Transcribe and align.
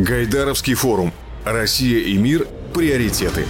Гайдаровский 0.00 0.72
форум. 0.72 1.12
Россия 1.44 1.98
и 1.98 2.16
мир. 2.16 2.48
Приоритеты. 2.72 3.44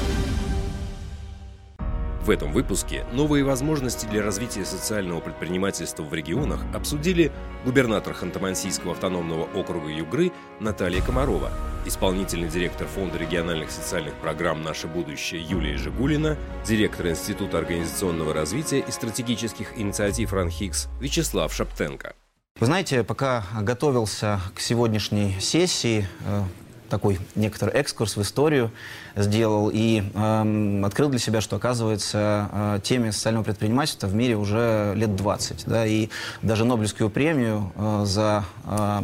В 2.24 2.28
этом 2.28 2.52
выпуске 2.52 3.06
новые 3.12 3.44
возможности 3.44 4.06
для 4.06 4.20
развития 4.22 4.64
социального 4.64 5.20
предпринимательства 5.20 6.02
в 6.02 6.12
регионах 6.12 6.60
обсудили 6.74 7.30
губернатор 7.64 8.14
Ханты-Мансийского 8.20 8.92
автономного 8.92 9.44
округа 9.54 9.90
Югры 9.90 10.32
Наталья 10.58 11.00
Комарова, 11.00 11.52
исполнительный 11.86 12.48
директор 12.48 12.88
Фонда 12.88 13.18
региональных 13.18 13.70
социальных 13.70 14.14
программ 14.14 14.62
«Наше 14.62 14.88
будущее» 14.88 15.42
Юлия 15.42 15.78
Жигулина, 15.78 16.36
директор 16.66 17.06
Института 17.06 17.58
организационного 17.58 18.34
развития 18.34 18.80
и 18.80 18.90
стратегических 18.90 19.78
инициатив 19.78 20.32
РАНХИКС 20.32 20.88
Вячеслав 21.00 21.54
Шаптенко. 21.54 22.14
Вы 22.60 22.66
знаете, 22.66 23.02
пока 23.04 23.42
готовился 23.62 24.38
к 24.54 24.60
сегодняшней 24.60 25.34
сессии, 25.40 26.06
э, 26.26 26.42
такой 26.90 27.18
некоторый 27.34 27.72
экскурс 27.72 28.18
в 28.18 28.20
историю 28.20 28.70
сделал 29.16 29.70
и 29.72 30.02
э, 30.14 30.82
открыл 30.84 31.08
для 31.08 31.18
себя, 31.18 31.40
что, 31.40 31.56
оказывается, 31.56 32.48
э, 32.52 32.80
теме 32.82 33.12
социального 33.12 33.44
предпринимательства 33.44 34.06
в 34.06 34.14
мире 34.14 34.36
уже 34.36 34.92
лет 34.96 35.16
20. 35.16 35.64
Да, 35.66 35.86
и 35.86 36.08
даже 36.42 36.64
Нобелевскую 36.64 37.10
премию 37.10 37.72
э, 37.76 38.02
за, 38.04 38.44
э, 38.64 39.02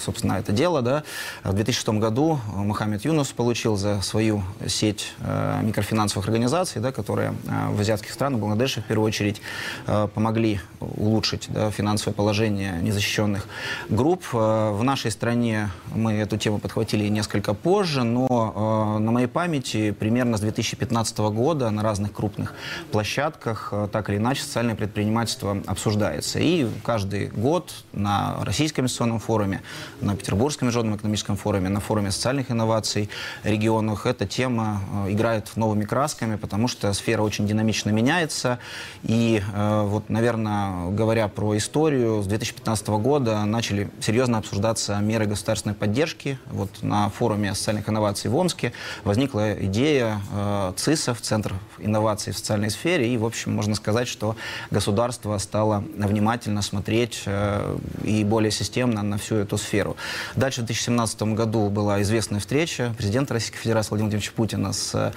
собственно, 0.00 0.34
это 0.34 0.52
дело 0.52 0.82
да, 0.82 1.02
в 1.42 1.52
2006 1.52 1.88
году 2.00 2.38
Мухаммед 2.54 3.04
Юнус 3.04 3.32
получил 3.32 3.76
за 3.76 4.00
свою 4.02 4.42
сеть 4.66 5.12
э, 5.20 5.60
микрофинансовых 5.62 6.26
организаций, 6.26 6.80
да, 6.80 6.92
которые 6.92 7.34
э, 7.46 7.70
в 7.72 7.80
азиатских 7.80 8.12
странах, 8.12 8.40
Бангладеше 8.40 8.80
в 8.80 8.84
первую 8.84 9.06
очередь, 9.06 9.40
э, 9.86 10.08
помогли 10.14 10.60
улучшить 10.80 11.46
да, 11.48 11.70
финансовое 11.70 12.14
положение 12.14 12.78
незащищенных 12.80 13.46
групп. 13.88 14.22
Э, 14.32 14.70
в 14.72 14.84
нашей 14.84 15.10
стране 15.10 15.70
мы 15.94 16.14
эту 16.14 16.36
тему 16.36 16.58
подхватили 16.58 17.08
не 17.08 17.24
несколько 17.24 17.54
позже, 17.54 18.04
но 18.04 18.26
э, 18.28 18.98
на 18.98 19.10
моей 19.10 19.26
памяти 19.26 19.43
примерно 19.48 20.36
с 20.36 20.40
2015 20.40 21.18
года 21.18 21.70
на 21.70 21.82
разных 21.82 22.12
крупных 22.12 22.54
площадках 22.92 23.68
э, 23.72 23.88
так 23.90 24.08
или 24.10 24.16
иначе 24.16 24.42
социальное 24.42 24.74
предпринимательство 24.74 25.62
обсуждается. 25.66 26.38
И 26.38 26.66
каждый 26.82 27.28
год 27.28 27.72
на 27.92 28.36
Российском 28.44 28.82
инвестиционном 28.82 29.18
форуме, 29.18 29.62
на 30.00 30.16
Петербургском 30.16 30.68
международном 30.68 30.98
экономическом 30.98 31.36
форуме, 31.36 31.68
на 31.68 31.80
форуме 31.80 32.10
социальных 32.10 32.50
инноваций 32.50 33.08
регионах 33.42 34.06
эта 34.06 34.26
тема 34.26 34.80
э, 35.06 35.12
играет 35.12 35.56
новыми 35.56 35.84
красками, 35.84 36.36
потому 36.36 36.68
что 36.68 36.92
сфера 36.92 37.22
очень 37.22 37.46
динамично 37.46 37.90
меняется. 37.90 38.58
И 39.02 39.42
э, 39.54 39.82
вот, 39.84 40.08
наверное, 40.10 40.90
говоря 40.90 41.28
про 41.28 41.56
историю, 41.56 42.22
с 42.22 42.26
2015 42.26 42.88
года 42.88 43.44
начали 43.44 43.90
серьезно 44.00 44.38
обсуждаться 44.38 44.98
меры 44.98 45.26
государственной 45.26 45.74
поддержки. 45.74 46.38
Вот 46.50 46.70
на 46.82 47.08
форуме 47.10 47.54
социальных 47.54 47.88
инноваций 47.88 48.30
в 48.30 48.36
Омске 48.36 48.72
возникла 49.04 49.33
идея 49.34 50.20
э, 50.32 50.72
ЦИСов, 50.76 51.20
Центр 51.20 51.54
инноваций 51.78 52.32
в 52.32 52.38
социальной 52.38 52.70
сфере, 52.70 53.12
и, 53.12 53.16
в 53.16 53.24
общем, 53.24 53.52
можно 53.52 53.74
сказать, 53.74 54.08
что 54.08 54.36
государство 54.70 55.36
стало 55.38 55.84
внимательно 55.96 56.62
смотреть 56.62 57.22
э, 57.26 57.76
и 58.04 58.24
более 58.24 58.50
системно 58.50 59.02
на 59.02 59.18
всю 59.18 59.36
эту 59.36 59.58
сферу. 59.58 59.96
Дальше 60.36 60.62
в 60.62 60.66
2017 60.66 61.22
году 61.34 61.68
была 61.68 62.00
известная 62.02 62.40
встреча 62.40 62.94
президента 62.96 63.34
Российской 63.34 63.58
Федерации 63.58 63.90
Владимира 63.90 64.10
Владимировича 64.10 64.32
Путина 64.36 64.72
с 64.72 64.94
э, 64.94 65.12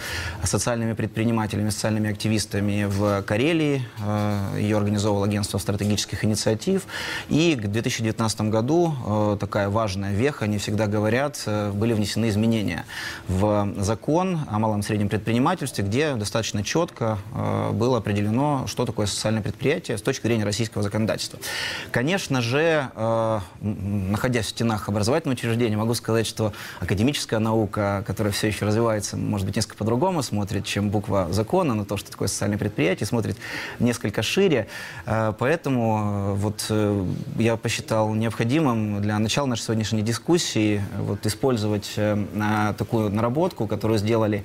социальными 0.46 0.94
предпринимателями, 0.94 1.70
социальными 1.70 2.09
активистами 2.09 2.86
в 2.86 3.22
Карелии. 3.24 3.86
Э, 4.06 4.58
ее 4.59 4.78
организовало 4.78 5.26
агентство 5.26 5.58
стратегических 5.58 6.24
инициатив. 6.26 6.84
И 7.30 7.56
к 7.56 7.68
2019 7.68 8.42
году 8.42 9.38
такая 9.40 9.70
важная 9.70 10.14
веха, 10.14 10.46
они 10.46 10.58
всегда 10.58 10.88
говорят, 10.88 11.44
были 11.74 11.94
внесены 11.94 12.30
изменения 12.30 12.86
в 13.28 13.74
закон 13.78 14.06
о 14.07 14.57
малом 14.57 14.79
и 14.79 14.84
среднем 14.84 15.09
предпринимательстве, 15.09 15.84
где 15.84 16.16
достаточно 16.16 16.63
четко 16.63 17.18
э, 17.35 17.72
было 17.73 17.97
определено, 17.97 18.63
что 18.66 18.85
такое 18.85 19.06
социальное 19.06 19.41
предприятие 19.41 19.97
с 19.97 20.01
точки 20.01 20.25
зрения 20.28 20.45
российского 20.45 20.81
законодательства. 20.81 21.40
Конечно 21.91 22.41
же, 22.41 22.90
э, 22.96 23.40
находясь 23.59 24.46
в 24.46 24.50
стенах 24.50 24.88
образовательного 24.88 25.35
учреждения, 25.35 25.75
могу 25.75 25.94
сказать, 25.94 26.25
что 26.25 26.53
академическая 26.79 27.41
наука, 27.41 28.06
которая 28.07 28.31
все 28.31 28.47
еще 28.47 28.66
развивается, 28.66 29.17
может 29.17 29.46
быть, 29.46 29.57
несколько 29.57 29.75
по-другому 29.75 30.23
смотрит, 30.23 30.63
чем 30.63 30.90
буква 30.90 31.28
закона 31.31 31.73
на 31.73 31.84
то, 31.84 31.97
что 31.97 32.09
такое 32.09 32.29
социальное 32.29 32.57
предприятие, 32.57 33.07
смотрит 33.07 33.35
несколько 33.79 34.22
шире. 34.22 34.67
Э, 35.06 35.34
поэтому 35.38 35.97
э, 36.00 36.34
вот 36.35 36.66
э, 36.69 37.06
я 37.40 37.57
посчитал 37.57 38.13
необходимым 38.13 39.01
для 39.01 39.19
начала 39.19 39.47
нашей 39.47 39.63
сегодняшней 39.63 40.01
дискуссии 40.01 40.81
вот 40.97 41.25
использовать 41.25 41.91
э, 41.97 42.73
такую 42.78 43.09
наработку, 43.09 43.67
которую 43.67 43.97
сделали 43.97 44.44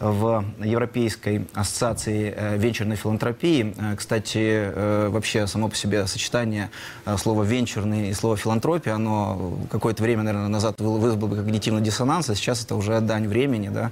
в 0.00 0.44
Европейской 0.64 1.46
ассоциации 1.52 2.32
э, 2.34 2.56
венчурной 2.56 2.96
филантропии. 2.96 3.74
Э, 3.76 3.96
кстати, 3.96 4.38
э, 4.38 5.08
вообще 5.10 5.46
само 5.46 5.68
по 5.68 5.76
себе 5.76 6.06
сочетание 6.06 6.70
слова 7.18 7.42
«венчурный» 7.44 8.08
и 8.08 8.14
слова 8.14 8.36
«филантропия», 8.36 8.94
оно 8.94 9.58
какое-то 9.70 10.02
время, 10.02 10.22
наверное, 10.22 10.48
назад 10.48 10.80
вы- 10.80 10.98
вызвало 10.98 11.26
бы 11.28 11.36
когнитивный 11.36 11.82
диссонанс, 11.82 12.30
а 12.30 12.34
сейчас 12.34 12.64
это 12.64 12.76
уже 12.76 12.98
дань 13.00 13.26
времени, 13.28 13.68
да, 13.68 13.90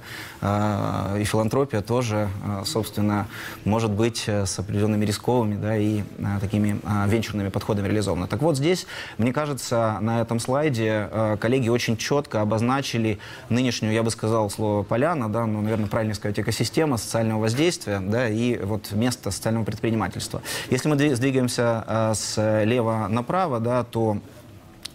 и 1.17 1.23
филантропия 1.23 1.81
тоже, 1.81 2.29
собственно, 2.65 3.27
может 3.65 3.91
быть 3.91 4.27
с 4.27 4.57
определенными 4.57 5.05
рисковыми, 5.05 5.55
да, 5.55 5.77
и 5.77 6.03
такими 6.41 6.79
венчурными 7.07 7.49
подходами 7.49 7.87
реализована. 7.87 8.27
Так 8.27 8.41
вот, 8.41 8.57
здесь, 8.57 8.87
мне 9.17 9.33
кажется, 9.33 9.97
на 10.01 10.21
этом 10.21 10.39
слайде 10.39 11.09
коллеги 11.39 11.69
очень 11.69 11.97
четко 11.97 12.41
обозначили 12.41 13.19
нынешнюю, 13.49 13.93
я 13.93 14.03
бы 14.03 14.11
сказал, 14.11 14.49
слово 14.49 14.83
«поляна», 14.83 15.29
да, 15.29 15.45
ну, 15.45 15.61
наверное, 15.61 15.87
правильно 15.99 16.15
сказать, 16.15 16.39
экосистема 16.39 16.95
социального 16.95 17.41
воздействия, 17.41 17.99
да, 17.99 18.29
и 18.29 18.57
вот 18.57 18.93
место 18.93 19.31
социального 19.31 19.65
предпринимательства. 19.65 20.41
Если 20.69 20.87
мы 20.87 20.95
дви- 20.95 21.13
сдвигаемся 21.13 21.83
э, 21.85 22.13
слева 22.15 23.07
направо, 23.09 23.59
да, 23.59 23.83
то 23.83 24.19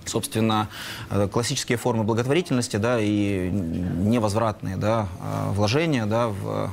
собственно, 0.09 0.69
э, 1.11 1.29
классические 1.29 1.79
формы 1.79 2.05
благотворительности, 2.05 2.77
да, 2.77 2.99
и 3.01 3.51
невозвратные, 3.51 4.77
да, 4.77 5.09
э, 5.21 5.51
вложения, 5.53 6.07
да, 6.07 6.29
в 6.29 6.71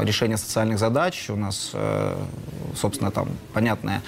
э, 0.00 0.04
решение 0.04 0.36
социальных 0.36 0.78
задач. 0.78 1.30
У 1.30 1.36
нас, 1.36 1.72
собственно, 2.74 3.10
там 3.10 3.28
понятная, 3.52 4.02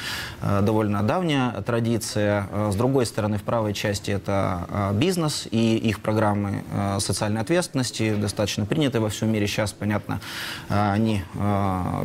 довольно 0.62 1.02
давняя 1.02 1.50
традиция. 1.62 2.46
С 2.70 2.74
другой 2.74 3.06
стороны, 3.06 3.38
в 3.38 3.42
правой 3.42 3.74
части 3.74 4.10
это 4.10 4.92
бизнес 4.94 5.48
и 5.50 5.76
их 5.76 6.00
программы 6.00 6.62
социальной 6.98 7.40
ответственности, 7.40 8.14
достаточно 8.14 8.66
принятые 8.66 9.00
во 9.00 9.08
всем 9.08 9.32
мире. 9.32 9.46
Сейчас, 9.46 9.72
понятно, 9.72 10.20
они 10.68 11.22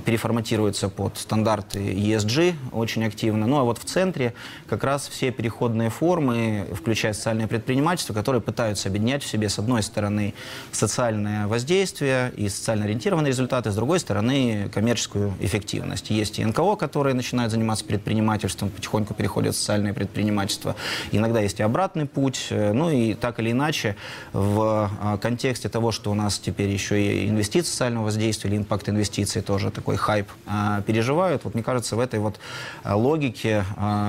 переформатируются 0.06 0.90
под 0.90 1.18
стандарты 1.18 1.79
ESG 1.79 2.56
очень 2.72 3.06
активно. 3.06 3.47
Ну, 3.47 3.57
а 3.57 3.63
вот 3.63 3.78
в 3.78 3.85
центре 3.85 4.34
как 4.68 4.84
раз 4.84 5.07
все 5.07 5.31
переходные 5.31 5.90
формы, 5.90 6.53
включая 6.74 7.14
социальное 7.14 7.47
предпринимательство, 7.47 8.14
которые 8.14 8.41
пытаются 8.41 8.90
объединять 8.90 9.24
в 9.24 9.28
себе, 9.28 9.50
с 9.50 9.59
одной 9.59 9.84
стороны, 9.84 10.34
социальное 10.72 11.47
воздействие 11.47 12.31
и 12.36 12.50
социально 12.50 12.86
ориентированные 12.86 13.30
результаты, 13.30 13.72
с 13.72 13.75
другой 13.75 14.00
стороны, 14.00 14.69
коммерческую 14.74 15.34
эффективность. 15.40 16.09
Есть 16.09 16.40
и 16.40 16.46
НКО, 16.46 16.75
которые 16.75 17.14
начинают 17.14 17.52
заниматься 17.52 17.86
предпринимательством, 17.86 18.69
потихоньку 18.69 19.14
переходят 19.14 19.56
в 19.56 19.58
социальное 19.58 19.94
предпринимательство. 19.94 20.75
Иногда 21.12 21.40
есть 21.40 21.59
и 21.59 21.64
обратный 21.64 22.06
путь. 22.06 22.47
Э, 22.50 22.74
Ну 22.74 22.90
и 22.90 23.14
так 23.14 23.40
или 23.40 23.52
иначе, 23.52 23.96
в 24.34 24.90
а, 25.02 25.18
контексте 25.18 25.70
того, 25.70 25.91
что 25.91 26.12
у 26.12 26.14
нас 26.14 26.40
теперь 26.40 26.70
еще 26.70 27.02
и 27.02 27.30
инвестиции 27.30 27.70
социального 27.72 28.06
воздействия 28.06 28.50
или 28.50 28.58
импакт 28.58 28.90
инвестиций 28.90 29.41
тоже 29.41 29.72
такой 29.72 29.96
хайп 29.96 30.28
а, 30.47 30.81
переживают, 30.81 31.44
вот 31.44 31.53
мне 31.53 31.64
кажется, 31.64 31.96
в 31.96 32.00
этой 32.00 32.20
вот 32.20 32.40
а, 32.84 32.96
логике 32.96 33.64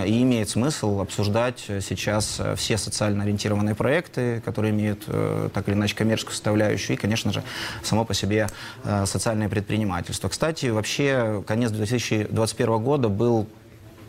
и 0.07 0.23
имеет 0.23 0.49
смысл 0.49 1.01
обсуждать 1.01 1.61
сейчас 1.81 2.34
э, 2.39 2.55
все 2.57 2.79
социально 2.79 3.25
ориентированные 3.25 3.75
проекты, 3.75 4.41
которые 4.45 4.73
имеют 4.73 5.05
э, 5.07 5.49
так 5.53 5.69
или 5.69 5.75
иначе 5.75 5.95
коммерческую 5.97 6.35
составляющую 6.35 6.97
и, 6.97 7.01
конечно 7.01 7.33
же, 7.33 7.43
само 7.83 8.05
по 8.05 8.15
себе 8.15 8.49
э, 8.85 9.07
социальное 9.07 9.49
предпринимательство. 9.49 10.29
Кстати, 10.29 10.67
вообще 10.67 11.43
конец 11.47 11.71
2021 11.71 12.83
года 12.83 13.09
был 13.09 13.49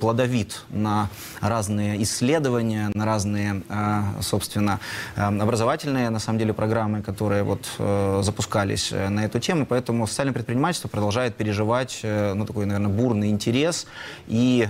плодовит 0.05 0.65
на 0.69 1.09
разные 1.41 2.03
исследования, 2.03 2.91
на 2.93 3.05
разные, 3.05 3.63
э, 3.67 4.01
собственно, 4.21 4.79
э, 5.15 5.23
образовательные, 5.23 6.11
на 6.11 6.19
самом 6.19 6.37
деле, 6.37 6.53
программы, 6.53 7.01
которые 7.01 7.41
вот 7.41 7.65
э, 7.79 8.21
запускались 8.23 8.91
на 8.91 9.25
эту 9.25 9.39
тему. 9.39 9.65
Поэтому 9.65 10.05
социальное 10.05 10.33
предпринимательство 10.33 10.89
продолжает 10.89 11.33
переживать, 11.33 12.01
ну, 12.03 12.45
такой, 12.45 12.67
наверное, 12.67 12.91
бурный 12.91 13.29
интерес 13.29 13.87
и 14.27 14.69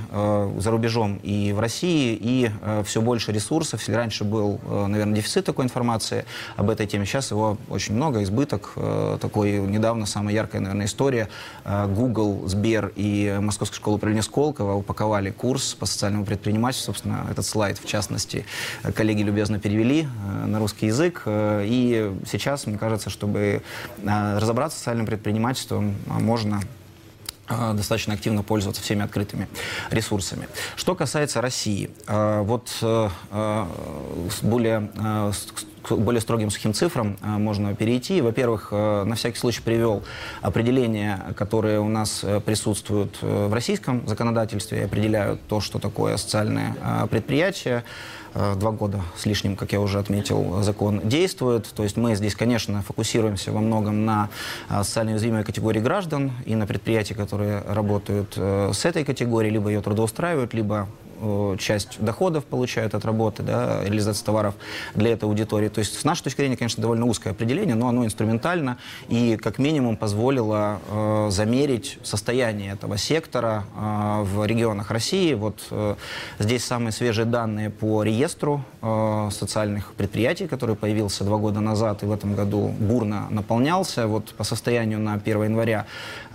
за 0.57 0.71
рубежом, 0.71 1.19
и 1.23 1.51
в 1.51 1.59
России, 1.59 2.17
и 2.21 2.49
все 2.85 3.01
больше 3.01 3.33
ресурсов. 3.33 3.81
Если 3.81 3.93
раньше 3.93 4.23
был, 4.23 4.61
наверное, 4.87 5.15
дефицит 5.15 5.45
такой 5.45 5.65
информации 5.65 6.23
об 6.55 6.69
этой 6.69 6.87
теме, 6.87 7.05
сейчас 7.05 7.31
его 7.31 7.57
очень 7.69 7.95
много, 7.95 8.23
избыток. 8.23 8.73
Такой 9.19 9.59
недавно 9.59 10.05
самая 10.05 10.33
яркая, 10.33 10.61
наверное, 10.61 10.85
история. 10.85 11.27
Google, 11.65 12.47
Сбер 12.47 12.93
и 12.95 13.37
Московская 13.41 13.77
школа 13.77 13.95
управления 13.95 14.23
Сколково 14.23 14.75
упаковали 14.75 15.24
запускали 15.25 15.31
курс 15.31 15.75
по 15.75 15.85
социальному 15.85 16.25
предпринимательству. 16.25 16.93
Собственно, 16.93 17.27
этот 17.31 17.45
слайд, 17.45 17.79
в 17.79 17.87
частности, 17.87 18.45
коллеги 18.95 19.23
любезно 19.23 19.59
перевели 19.59 20.07
на 20.45 20.59
русский 20.59 20.87
язык. 20.87 21.23
И 21.27 22.11
сейчас, 22.25 22.67
мне 22.67 22.77
кажется, 22.77 23.09
чтобы 23.09 23.61
разобраться 24.03 24.77
с 24.77 24.79
социальным 24.79 25.05
предпринимательством, 25.05 25.95
можно 26.07 26.61
достаточно 27.47 28.13
активно 28.13 28.43
пользоваться 28.43 28.81
всеми 28.81 29.03
открытыми 29.03 29.47
ресурсами. 29.91 30.47
Что 30.75 30.95
касается 30.95 31.41
России, 31.41 31.89
вот 32.07 32.69
более 34.41 34.89
к 35.85 35.95
более 35.95 36.21
строгим 36.21 36.49
сухим 36.49 36.73
цифрам 36.73 37.17
э, 37.21 37.27
можно 37.27 37.75
перейти. 37.75 38.21
Во-первых, 38.21 38.69
э, 38.71 39.03
на 39.03 39.15
всякий 39.15 39.37
случай 39.37 39.61
привел 39.61 40.03
определения, 40.41 41.33
которые 41.37 41.79
у 41.79 41.87
нас 41.87 42.21
э, 42.23 42.39
присутствуют 42.39 43.17
в 43.21 43.53
российском 43.53 44.07
законодательстве 44.07 44.85
определяют 44.85 45.41
то, 45.47 45.61
что 45.61 45.79
такое 45.79 46.17
социальное 46.17 46.75
предприятие 47.09 47.83
два 48.35 48.71
года 48.71 49.01
с 49.15 49.25
лишним, 49.25 49.55
как 49.55 49.71
я 49.71 49.79
уже 49.79 49.99
отметил, 49.99 50.61
закон 50.61 51.01
действует. 51.07 51.67
То 51.75 51.83
есть 51.83 51.97
мы 51.97 52.15
здесь, 52.15 52.35
конечно, 52.35 52.81
фокусируемся 52.81 53.51
во 53.51 53.61
многом 53.61 54.05
на 54.05 54.29
социально 54.69 55.13
уязвимой 55.13 55.43
категории 55.43 55.79
граждан 55.79 56.33
и 56.45 56.55
на 56.55 56.67
предприятия, 56.67 57.15
которые 57.15 57.61
работают 57.61 58.35
с 58.35 58.85
этой 58.85 59.05
категорией, 59.05 59.53
либо 59.53 59.69
ее 59.69 59.81
трудоустраивают, 59.81 60.53
либо 60.53 60.87
Э, 61.04 61.04
часть 61.59 61.99
доходов 61.99 62.45
получают 62.45 62.95
от 62.95 63.05
работы, 63.05 63.43
да, 63.43 63.83
реализации 63.83 64.25
товаров 64.25 64.55
для 64.93 65.11
этой 65.11 65.25
аудитории. 65.25 65.69
То 65.69 65.79
есть, 65.79 65.99
с 65.99 66.03
нашей 66.03 66.23
точки 66.23 66.41
зрения, 66.41 66.57
конечно, 66.57 66.81
довольно 66.81 67.05
узкое 67.05 67.31
определение, 67.31 67.75
но 67.75 67.87
оно 67.87 68.05
инструментально 68.05 68.77
и, 69.07 69.37
как 69.37 69.57
минимум, 69.57 69.97
позволило 69.97 70.79
э, 70.89 71.27
замерить 71.31 71.99
состояние 72.03 72.73
этого 72.73 72.97
сектора 72.97 73.65
э, 73.75 74.23
в 74.23 74.45
регионах 74.45 74.91
России. 74.91 75.33
Вот 75.33 75.65
э, 75.71 75.95
здесь 76.39 76.63
самые 76.63 76.91
свежие 76.91 77.25
данные 77.25 77.69
по 77.69 78.03
реестру 78.03 78.63
э, 78.81 79.29
социальных 79.31 79.93
предприятий, 79.93 80.47
который 80.47 80.75
появился 80.75 81.23
два 81.23 81.37
года 81.37 81.59
назад 81.59 82.03
и 82.03 82.05
в 82.05 82.11
этом 82.11 82.35
году 82.35 82.73
бурно 82.79 83.27
наполнялся. 83.29 84.07
Вот 84.07 84.33
по 84.33 84.43
состоянию 84.43 84.99
на 84.99 85.13
1 85.13 85.43
января 85.43 85.85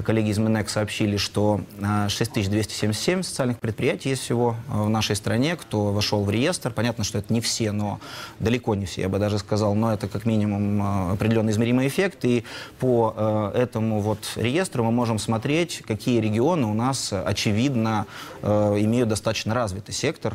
коллеги 0.05 0.31
из 0.31 0.39
МИНЭК 0.39 0.69
сообщили, 0.69 1.17
что 1.17 1.61
э, 1.79 2.09
6277 2.09 3.23
социальных 3.23 3.59
предприятий 3.59 4.11
есть 4.11 4.23
всего 4.23 4.57
в 4.71 4.89
нашей 4.89 5.17
стране, 5.17 5.57
кто 5.57 5.93
вошел 5.93 6.25
в 6.25 6.31
реестр. 6.31 6.73
Понятно, 6.73 7.05
что 7.05 7.19
это 7.19 7.33
не 7.33 7.41
все, 7.41 7.73
но 7.73 8.01
далеко 8.39 8.75
не 8.75 8.87
все, 8.87 9.03
я 9.03 9.09
бы 9.09 9.19
даже 9.19 9.39
сказал, 9.39 9.75
но 9.75 9.93
это 9.93 10.09
как 10.09 10.25
минимум 10.25 10.83
э, 10.83 11.13
определенный 11.13 11.53
измеримый 11.53 11.89
эффект. 11.89 12.25
И 12.25 12.45
по 12.79 13.15
э, 13.17 13.53
этому 13.55 14.01
вот 14.01 14.19
реестру 14.37 14.85
мы 14.85 14.93
можем 14.93 15.19
смотреть, 15.19 15.83
какие 15.87 16.21
регионы 16.21 16.67
у 16.67 16.75
нас, 16.75 17.13
очевидно, 17.13 18.07
э, 18.43 18.77
имеют 18.81 19.09
достаточно 19.09 19.55
развитый 19.55 19.95
сектор 19.95 20.35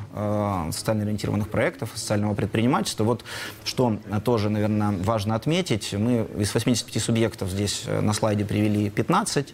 социально 0.71 1.03
ориентированных 1.03 1.49
проектов, 1.49 1.91
социального 1.95 2.33
предпринимательства. 2.33 3.03
Вот 3.03 3.23
что 3.63 3.97
тоже, 4.23 4.49
наверное, 4.49 4.91
важно 4.91 5.35
отметить. 5.35 5.93
Мы 5.93 6.27
из 6.37 6.53
85 6.53 7.01
субъектов 7.01 7.49
здесь 7.49 7.83
на 7.87 8.13
слайде 8.13 8.45
привели 8.45 8.89
15. 8.89 9.53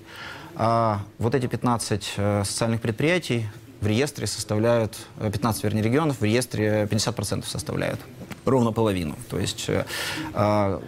А 0.55 1.01
вот 1.17 1.35
эти 1.35 1.47
15 1.47 2.03
социальных 2.43 2.81
предприятий 2.81 3.47
в 3.81 3.87
реестре 3.87 4.27
составляют, 4.27 4.95
15, 5.19 5.63
э, 5.63 5.67
вернее, 5.67 5.81
регионов 5.81 6.21
в 6.21 6.23
реестре 6.23 6.87
50% 6.89 7.45
составляют, 7.47 7.99
ровно 8.45 8.71
половину. 8.71 9.15
То 9.29 9.39
есть 9.39 9.65
э, 9.67 9.85
э, 10.33 10.79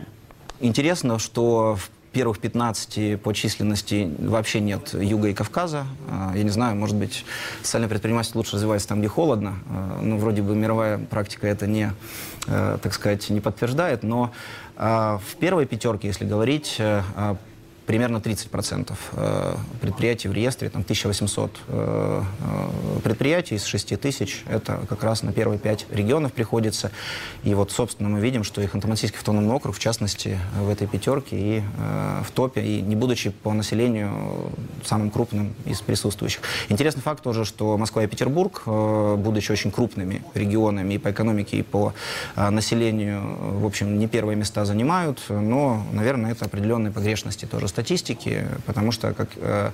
интересно, 0.59 1.17
что 1.17 1.75
в 1.75 1.89
первых 2.11 2.37
15 2.37 3.19
по 3.19 3.33
численности 3.33 4.11
вообще 4.19 4.59
нет 4.59 4.93
Юга 4.93 5.29
и 5.29 5.33
Кавказа. 5.33 5.85
Э, 6.07 6.37
я 6.37 6.43
не 6.43 6.51
знаю, 6.51 6.75
может 6.75 6.95
быть, 6.95 7.25
социальное 7.63 7.89
предпринимательство 7.89 8.37
лучше 8.37 8.55
развивается 8.55 8.87
там, 8.87 8.99
где 8.99 9.07
холодно. 9.07 9.55
Ну, 10.01 10.17
вроде 10.17 10.43
бы 10.43 10.55
мировая 10.55 10.99
практика 10.99 11.47
это 11.47 11.65
не, 11.65 11.91
так 12.45 12.93
сказать, 12.93 13.27
не 13.31 13.41
подтверждает, 13.41 14.03
но 14.03 14.31
в 14.75 15.35
первой 15.39 15.65
пятерке, 15.65 16.07
если 16.07 16.25
говорить, 16.25 16.79
примерно 17.85 18.17
30% 18.17 18.93
э, 19.13 19.55
предприятий 19.81 20.27
в 20.27 20.33
реестре, 20.33 20.69
там 20.69 20.83
1800 20.83 21.59
э, 21.67 22.21
э, 22.39 22.99
предприятий 23.03 23.55
из 23.55 23.65
6 23.65 23.99
тысяч, 23.99 24.43
это 24.47 24.81
как 24.87 25.03
раз 25.03 25.23
на 25.23 25.33
первые 25.33 25.59
пять 25.59 25.85
регионов 25.91 26.33
приходится. 26.33 26.91
И 27.43 27.53
вот, 27.53 27.71
собственно, 27.71 28.09
мы 28.09 28.19
видим, 28.19 28.43
что 28.43 28.61
и 28.61 28.67
Ханты-Мансийский 28.67 29.17
автономный 29.17 29.53
округ, 29.53 29.75
в 29.75 29.79
частности, 29.79 30.39
в 30.57 30.69
этой 30.69 30.87
пятерке 30.87 31.37
и 31.37 31.63
в 32.23 32.31
топе, 32.31 32.61
и 32.61 32.81
не 32.81 32.95
будучи 32.95 33.31
по 33.31 33.53
населению 33.53 34.51
самым 34.85 35.11
крупным 35.11 35.53
из 35.65 35.81
присутствующих. 35.81 36.41
Интересный 36.69 37.01
факт 37.01 37.23
тоже, 37.23 37.45
что 37.45 37.77
Москва 37.77 38.03
и 38.03 38.07
Петербург, 38.07 38.63
будучи 38.65 39.51
очень 39.51 39.71
крупными 39.71 40.23
регионами 40.33 40.95
и 40.95 40.97
по 40.97 41.11
экономике, 41.11 41.57
и 41.57 41.61
по 41.63 41.93
населению, 42.35 43.21
в 43.59 43.65
общем, 43.65 43.97
не 43.99 44.07
первые 44.07 44.35
места 44.35 44.65
занимают, 44.65 45.21
но, 45.29 45.85
наверное, 45.91 46.31
это 46.31 46.45
определенные 46.45 46.91
погрешности 46.91 47.45
тоже 47.45 47.67
статистики, 47.73 48.47
потому 48.67 48.91
что, 48.91 49.13
как 49.13 49.29
э, 49.35 49.71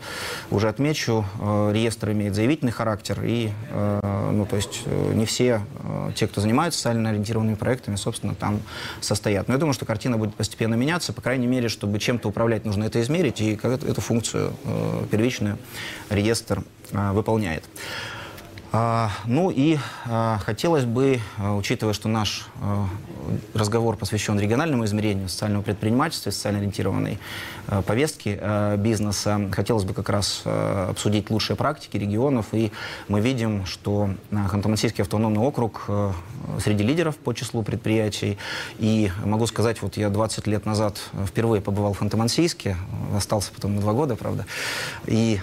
уже 0.52 0.70
отмечу, 0.70 1.26
э, 1.40 1.72
реестр 1.74 2.12
имеет 2.12 2.34
заявительный 2.34 2.72
характер, 2.72 3.22
и, 3.24 3.52
э, 3.72 4.32
ну, 4.32 4.46
то 4.46 4.56
есть, 4.56 4.84
э, 4.86 5.14
не 5.14 5.26
все 5.26 5.62
э, 5.84 6.12
те, 6.16 6.28
кто 6.28 6.40
занимается 6.40 6.80
социально 6.80 7.10
ориентированными 7.10 7.56
проектами, 7.56 7.98
собственно, 7.98 8.36
там 8.36 8.62
состоят. 9.02 9.50
Но 9.50 9.56
я 9.56 9.60
думаю, 9.60 9.74
что 9.74 9.86
картина 9.86 10.18
будет 10.18 10.34
постепенно 10.34 10.76
меняться, 10.76 11.12
по 11.12 11.22
крайней 11.22 11.48
мере, 11.48 11.68
чтобы 11.68 12.00
чем-то 12.00 12.30
управлять, 12.30 12.64
нужно 12.64 12.86
это 12.86 13.02
измерить, 13.02 13.42
и 13.42 13.58
как 13.58 13.84
эту 13.84 14.00
функцию 14.00 14.54
э, 14.64 15.06
первичную 15.12 15.58
реестр 16.10 16.64
э, 16.92 17.12
выполняет. 17.12 17.66
А, 18.72 19.10
ну 19.26 19.50
и 19.50 19.80
а, 20.06 20.38
хотелось 20.46 20.86
бы, 20.86 21.20
а, 21.38 21.56
учитывая, 21.56 21.94
что 21.94 22.08
наш 22.08 22.46
разговор 23.54 23.96
посвящен 23.96 24.40
региональному 24.40 24.86
измерению 24.86 25.30
социального 25.30 25.62
предпринимательства, 25.62 26.32
социально 26.32 26.60
ориентированной 26.60 27.20
повестки 27.86 28.38
а, 28.42 28.78
бизнеса, 28.78 29.50
хотелось 29.52 29.84
бы 29.84 29.94
как 29.94 30.10
раз 30.10 30.42
а, 30.46 30.90
обсудить 30.90 31.30
лучшие 31.30 31.56
практики 31.56 31.98
регионов. 31.98 32.48
И 32.52 32.72
мы 33.08 33.22
видим, 33.22 33.66
что 33.66 34.10
Ханты-Мансийский 34.32 35.02
автономный 35.02 35.40
округ 35.40 35.88
среди 36.60 36.84
лидеров 36.84 37.18
по 37.18 37.34
числу 37.34 37.64
предприятий. 37.64 38.38
И 38.80 39.12
могу 39.24 39.46
сказать, 39.46 39.82
вот 39.82 39.98
я 39.98 40.10
20 40.10 40.48
лет 40.48 40.66
назад 40.66 41.00
впервые 41.28 41.62
побывал 41.62 41.94
в 41.94 42.02
Ханты-Мансийске, 42.02 42.76
остался 43.16 43.52
потом 43.54 43.76
на 43.76 43.82
два 43.82 43.94
года, 43.94 44.16
правда. 44.16 44.46
И 45.06 45.40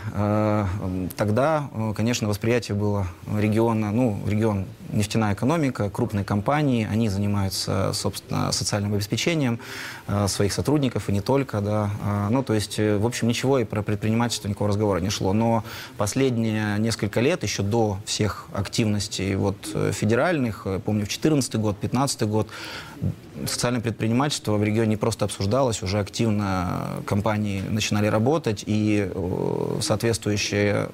тогда, 1.16 1.68
конечно, 1.96 2.28
восприятие 2.28 2.76
было 2.76 3.06
региона, 3.38 3.90
ну, 3.92 4.20
регион 4.26 4.66
нефтяная 4.92 5.34
экономика, 5.34 5.90
крупные 5.90 6.24
компании, 6.24 6.86
они 6.90 7.08
занимаются, 7.08 7.92
собственно, 7.92 8.52
социальным 8.52 8.94
обеспечением 8.94 9.60
э, 10.06 10.28
своих 10.28 10.52
сотрудников 10.52 11.08
и 11.08 11.12
не 11.12 11.20
только, 11.20 11.60
да. 11.60 11.90
Э, 12.04 12.28
ну, 12.30 12.42
то 12.42 12.54
есть, 12.54 12.78
э, 12.78 12.96
в 12.96 13.06
общем, 13.06 13.28
ничего 13.28 13.58
и 13.58 13.64
про 13.64 13.82
предпринимательство 13.82 14.48
никакого 14.48 14.68
разговора 14.68 15.00
не 15.00 15.10
шло. 15.10 15.32
Но 15.32 15.64
последние 15.96 16.78
несколько 16.78 17.20
лет, 17.20 17.42
еще 17.42 17.62
до 17.62 17.98
всех 18.04 18.46
активностей 18.52 19.34
вот, 19.34 19.56
федеральных, 19.92 20.66
помню, 20.84 21.04
в 21.04 21.08
2014 21.08 21.56
год, 21.56 21.76
2015 21.80 22.22
год, 22.22 22.48
социальное 23.46 23.82
предпринимательство 23.82 24.56
в 24.56 24.64
регионе 24.64 24.90
не 24.90 24.96
просто 24.96 25.26
обсуждалось, 25.26 25.82
уже 25.82 25.98
активно 25.98 27.02
компании 27.04 27.62
начинали 27.68 28.06
работать, 28.06 28.64
и 28.66 29.10
соответствующие 29.82 30.88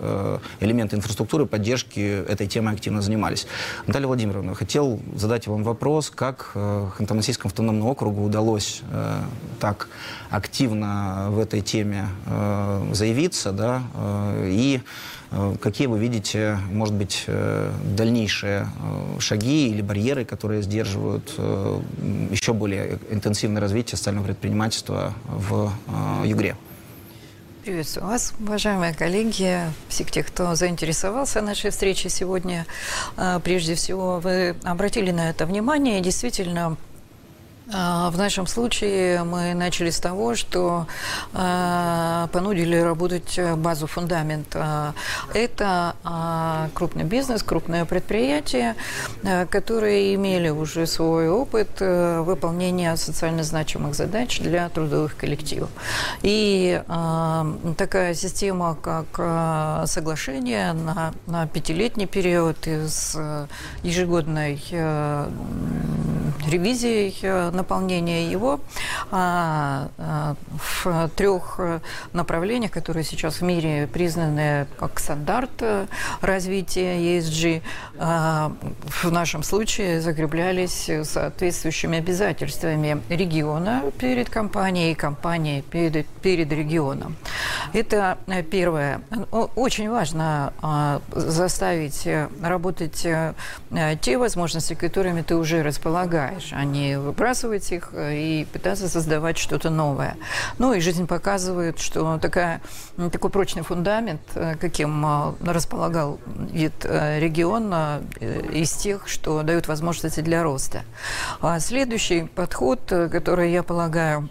элементы 0.61 0.97
инфраструктуры, 0.97 1.47
поддержки 1.47 2.01
этой 2.01 2.49
темой 2.49 2.75
активно 2.75 3.01
занимались. 3.01 3.47
Наталья 3.87 4.07
Владимировна, 4.07 4.55
хотел 4.55 5.01
задать 5.15 5.47
вам 5.47 5.65
вопрос, 5.65 6.11
как 6.11 6.53
э, 6.55 6.89
Ханты-Мансийскому 6.99 7.47
автономному 7.47 7.91
округу 7.91 8.25
удалось 8.25 8.83
так 9.61 9.89
активно 10.31 11.29
в 11.31 11.39
этой 11.39 11.61
теме 11.61 12.09
заявиться, 12.93 13.53
да, 13.53 13.83
и 14.45 14.81
Э, 15.33 15.55
какие 15.61 15.87
вы 15.87 15.99
видите, 15.99 16.59
может 16.71 16.95
быть, 16.95 17.25
э, 17.27 17.73
дальнейшие 17.97 18.67
э, 18.67 19.21
шаги 19.21 19.69
или 19.69 19.81
барьеры, 19.81 20.25
которые 20.25 20.63
сдерживают 20.63 21.33
еще 22.31 22.53
более 22.53 22.99
интенсивное 23.11 23.61
развитие 23.61 23.97
социального 23.97 24.27
предпринимательства 24.27 25.15
в 25.27 25.73
Югре? 26.25 26.57
Приветствую 27.63 28.09
вас, 28.09 28.35
уважаемые 28.41 28.93
коллеги, 28.93 29.61
все 29.89 30.03
те, 30.03 30.25
кто 30.25 30.57
заинтересовался 30.57 31.41
нашей 31.41 31.71
встречей 31.71 32.11
сегодня. 32.11 32.67
Прежде 33.45 33.77
всего, 33.77 34.19
вы 34.19 34.57
обратили 34.65 35.13
на 35.13 35.31
это 35.31 35.47
внимание. 35.47 36.01
Действительно, 36.01 36.67
А, 36.67 36.92
в 37.73 38.15
нашем 38.17 38.47
случае 38.47 39.25
мы 39.25 39.55
начали 39.55 39.91
с 39.91 39.99
того, 39.99 40.35
что 40.35 40.87
э, 41.33 42.29
понудили 42.33 42.77
работать 42.77 43.39
базу 43.57 43.87
фундамент. 43.87 44.55
А, 44.55 44.95
это 45.35 45.95
крупный 46.75 47.05
бизнес, 47.05 47.43
крупное 47.43 47.85
предприятие, 47.85 48.75
которые 49.51 50.15
имели 50.15 50.51
уже 50.51 50.87
свой 50.87 51.29
опыт 51.29 51.69
э, 51.81 52.21
выполнения 52.21 52.97
социально 52.97 53.43
значимых 53.43 53.95
задач 53.95 54.41
для 54.41 54.69
трудовых 54.69 55.17
коллективов. 55.17 55.71
И 56.23 56.83
такая 57.77 58.15
система, 58.15 58.77
как 58.81 59.87
соглашение 59.89 60.73
на, 60.73 61.13
на 61.27 61.47
пятилетний 61.47 62.07
период 62.07 62.67
из 62.67 63.15
э, 63.17 63.47
ежегодной 63.83 64.63
э, 64.71 65.29
ревизией 66.47 67.17
э, 67.23 67.51
наполнения 67.63 68.31
его 68.31 68.61
а, 69.11 69.89
а, 69.99 70.35
в 70.85 71.09
трех 71.17 71.61
направлениях, 72.13 72.73
которые 72.73 73.05
сейчас 73.05 73.41
в 73.41 73.43
мире 73.43 73.87
признаны 73.87 74.67
как 74.79 74.99
стандарт 74.99 75.51
э, 75.61 75.87
развития 76.21 76.97
ESG, 76.99 77.63
а, 77.99 78.53
в 79.03 79.11
нашем 79.11 79.43
случае 79.43 80.01
закреплялись 80.01 80.91
соответствующими 81.05 81.99
обязательствами 81.99 83.01
региона 83.09 83.83
перед 83.99 84.29
компанией 84.29 84.93
и 84.93 84.95
компании 84.95 85.61
перед, 85.61 86.07
перед 86.23 86.53
регионом. 86.53 87.17
Это 87.73 88.19
первое. 88.51 89.01
Очень 89.31 89.91
важно 89.91 90.53
заставить 91.13 92.09
работать 92.43 93.07
э, 93.07 93.35
те 94.01 94.19
возможности, 94.19 94.75
которыми 94.75 95.23
ты 95.23 95.37
уже 95.37 95.63
располагаешь, 95.63 96.53
а 96.53 96.65
не 96.65 96.99
выбрасывать 96.99 97.42
их 97.73 97.91
э, 97.93 98.17
и 98.17 98.45
пытаться 98.45 98.89
создавать 98.89 99.39
что-то 99.39 99.71
новое. 99.71 100.17
Ну 100.59 100.73
и 100.73 100.81
жизнь 100.81 101.07
показывает, 101.07 101.79
что 101.79 102.19
такая, 102.19 102.61
такой 103.11 103.31
прочный 103.31 103.63
фундамент, 103.63 104.21
э, 104.35 104.55
каким 104.61 105.05
э, 105.05 105.35
располагал 105.45 106.19
вид 106.53 106.85
региона, 106.85 108.03
из 108.21 108.73
тех, 108.73 109.09
что 109.09 109.43
дают 109.43 109.69
возможности 109.69 110.21
для 110.21 110.43
роста. 110.43 110.83
А 111.41 111.59
следующий 111.61 112.25
подход, 112.25 112.81
который, 112.87 113.53
я 113.53 113.63
полагаю, 113.63 114.29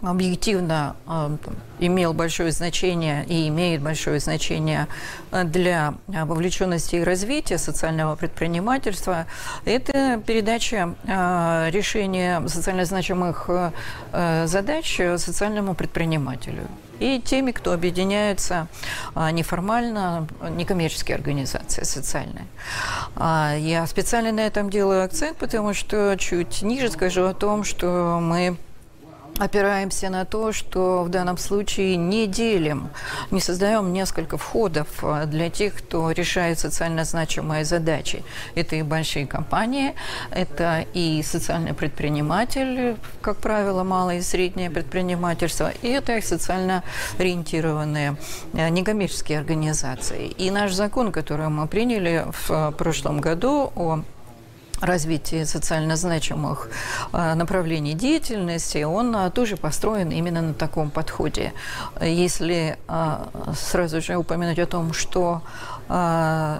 объективно 0.00 0.96
э, 1.06 1.36
имел 1.80 2.12
большое 2.12 2.52
значение 2.52 3.24
и 3.26 3.48
имеет 3.48 3.82
большое 3.82 4.20
значение 4.20 4.88
э, 5.30 5.44
для 5.44 5.94
э, 6.08 6.24
вовлеченности 6.24 6.96
и 6.96 7.02
развития 7.02 7.58
социального 7.58 8.16
предпринимательства, 8.16 9.26
это 9.64 10.22
передача 10.26 10.94
решения 11.06 12.46
социально 12.48 12.84
значимых 12.84 13.48
задач 14.12 15.00
социальному 15.16 15.74
предпринимателю 15.74 16.62
и 16.98 17.20
теми, 17.20 17.50
кто 17.50 17.72
объединяется 17.72 18.68
неформально, 19.32 20.26
некоммерческие 20.50 21.16
организации 21.16 21.82
социальные. 21.82 22.46
А, 23.16 23.54
я 23.56 23.86
специально 23.86 24.32
на 24.32 24.40
этом 24.46 24.70
делаю 24.70 25.04
акцент, 25.04 25.36
потому 25.38 25.74
что 25.74 26.16
чуть 26.18 26.62
ниже 26.62 26.90
скажу 26.90 27.24
о 27.24 27.34
том, 27.34 27.64
что 27.64 28.18
мы 28.20 28.56
опираемся 29.38 30.10
на 30.10 30.24
то, 30.24 30.52
что 30.52 31.02
в 31.04 31.08
данном 31.08 31.38
случае 31.38 31.96
не 31.96 32.26
делим, 32.26 32.90
не 33.30 33.40
создаем 33.40 33.92
несколько 33.92 34.36
входов 34.36 34.88
э, 35.02 35.26
для 35.26 35.50
тех, 35.50 35.74
кто 35.74 36.10
решает 36.10 36.58
социально 36.58 37.04
значимые 37.04 37.64
задачи. 37.64 38.22
Это 38.54 38.76
и 38.76 38.82
большие 38.82 39.26
компании, 39.26 39.94
это 40.30 40.84
и 40.94 41.22
социальный 41.22 41.74
предприниматель, 41.74 42.96
как 43.20 43.38
правило, 43.38 43.84
малое 43.84 44.18
и 44.18 44.22
среднее 44.22 44.70
предпринимательство, 44.70 45.72
и 45.82 45.88
это 45.88 46.16
и 46.16 46.20
социально 46.20 46.82
ориентированные 47.18 48.16
э, 48.52 48.68
некоммерческие 48.68 49.38
организации. 49.38 50.26
И 50.26 50.50
наш 50.50 50.72
закон, 50.72 51.12
который 51.12 51.48
мы 51.48 51.66
приняли 51.66 52.26
в 52.30 52.50
э, 52.50 52.72
прошлом 52.72 53.20
году 53.20 53.72
о 53.74 54.02
развитии 54.82 55.44
социально 55.44 55.96
значимых 55.96 56.68
а, 57.12 57.34
направлений 57.34 57.94
деятельности, 57.94 58.82
он 58.82 59.14
а, 59.16 59.30
тоже 59.30 59.56
построен 59.56 60.10
именно 60.10 60.42
на 60.42 60.54
таком 60.54 60.90
подходе. 60.90 61.52
Если 62.00 62.76
а, 62.88 63.28
сразу 63.56 64.00
же 64.00 64.16
упомянуть 64.16 64.58
о 64.58 64.66
том, 64.66 64.92
что, 64.92 65.42
э, 65.88 66.58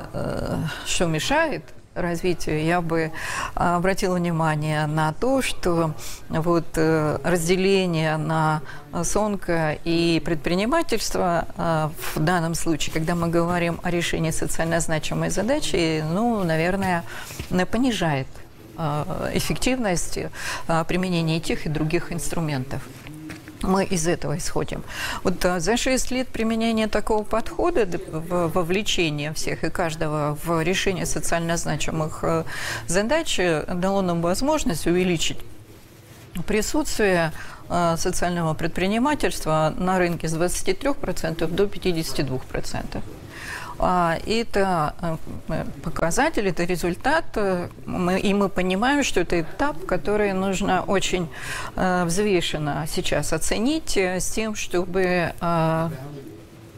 что 0.87 1.07
мешает 1.07 1.65
развитию, 1.95 2.65
я 2.65 2.81
бы 2.81 3.13
обратила 3.55 4.17
внимание 4.17 4.87
на 4.87 5.13
то, 5.13 5.43
что 5.43 5.95
вот 6.29 6.67
э, 6.77 7.19
разделение 7.23 8.17
на 8.17 8.63
сонка 9.05 9.79
и 9.85 10.21
предпринимательство 10.25 11.47
в 11.57 12.21
данном 12.21 12.55
случае, 12.55 12.93
когда 12.93 13.15
мы 13.15 13.29
говорим 13.29 13.81
о 13.83 13.91
решении 13.91 14.31
социально 14.31 14.81
значимой 14.81 15.31
задачи, 15.31 16.05
ну, 16.13 16.45
наверное, 16.45 17.05
понижает 17.71 18.27
эффективность 19.33 20.19
применения 20.89 21.41
тех 21.41 21.67
и 21.67 21.69
других 21.69 22.13
инструментов 22.13 22.83
мы 23.63 23.85
из 23.85 24.07
этого 24.07 24.37
исходим. 24.37 24.83
Вот 25.25 25.43
за 25.59 25.77
6 25.77 26.11
лет 26.11 26.29
применения 26.29 26.89
такого 26.89 27.23
подхода, 27.23 27.89
вовлечения 28.11 29.33
всех 29.33 29.65
и 29.65 29.71
каждого 29.71 30.39
в 30.45 30.63
решение 30.63 31.07
социально 31.07 31.57
значимых 31.57 32.21
э, 32.23 32.45
задач 32.87 33.39
э, 33.39 33.65
дало 33.75 34.03
нам 34.03 34.23
возможность 34.23 34.87
увеличить 34.87 35.39
присутствие 36.47 37.33
э, 37.69 37.97
социального 37.97 38.55
предпринимательства 38.55 39.75
на 39.77 39.99
рынке 39.99 40.29
с 40.29 40.35
23% 40.35 41.47
до 41.47 41.65
52%. 41.65 43.03
А, 43.85 44.17
это 44.27 44.95
э, 45.49 45.65
показатель, 45.83 46.47
это 46.47 46.63
результат, 46.63 47.25
э, 47.35 47.69
и 48.23 48.33
мы 48.33 48.49
понимаем, 48.49 49.03
что 49.03 49.21
это 49.21 49.41
этап, 49.41 49.85
который 49.87 50.33
нужно 50.33 50.83
очень 50.83 51.29
э, 51.75 52.05
взвешенно 52.05 52.87
сейчас 52.89 53.33
оценить 53.33 53.97
с 53.97 54.31
тем, 54.31 54.55
чтобы 54.55 55.33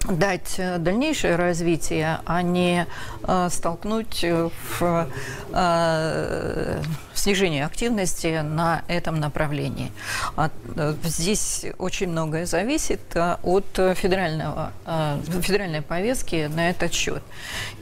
дать 0.08 0.54
э, 0.58 0.78
дальнейшее 0.78 1.36
развитие, 1.36 2.20
а 2.26 2.42
не 2.42 2.86
э, 3.22 3.48
столкнуть 3.50 4.24
в 4.24 5.08
э, 5.52 6.82
снижение 7.24 7.64
активности 7.64 8.42
на 8.42 8.82
этом 8.86 9.18
направлении. 9.18 9.90
От, 10.36 10.52
э, 10.76 10.94
здесь 11.04 11.64
очень 11.78 12.08
многое 12.08 12.44
зависит 12.44 13.00
э, 13.14 13.36
от 13.42 13.66
федерального, 13.96 14.72
э, 14.84 15.20
федеральной 15.40 15.80
повестки 15.80 16.50
на 16.54 16.68
этот 16.68 16.92
счет. 16.92 17.22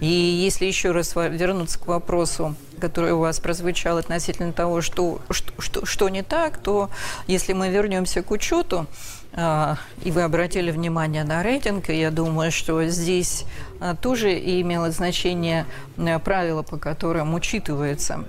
И 0.01 0.07
если 0.07 0.67
еще 0.67 0.93
раз 0.93 1.17
вернуться 1.17 1.79
к 1.79 1.87
вопросу, 1.89 2.55
который 2.81 3.13
у 3.13 3.19
вас 3.19 3.41
прозвучал 3.41 3.99
относительно 3.99 4.53
того, 4.53 4.81
что, 4.81 5.21
что, 5.31 5.53
что, 5.59 5.87
что 5.87 6.09
не 6.09 6.23
так, 6.23 6.59
то 6.59 6.89
если 7.27 7.53
мы 7.53 7.69
вернемся 7.69 8.23
к 8.23 8.31
учету, 8.31 8.87
а, 9.35 9.77
и 10.05 10.11
вы 10.11 10.23
обратили 10.23 10.71
внимание 10.71 11.25
на 11.25 11.43
рейтинг, 11.43 11.89
я 11.89 12.11
думаю, 12.11 12.53
что 12.53 12.85
здесь 12.85 13.45
а, 13.81 13.97
тоже 13.97 14.39
имело 14.39 14.91
значение 14.91 15.67
правила, 16.25 16.63
по 16.63 16.77
которым 16.77 17.35
учитывается 17.35 18.25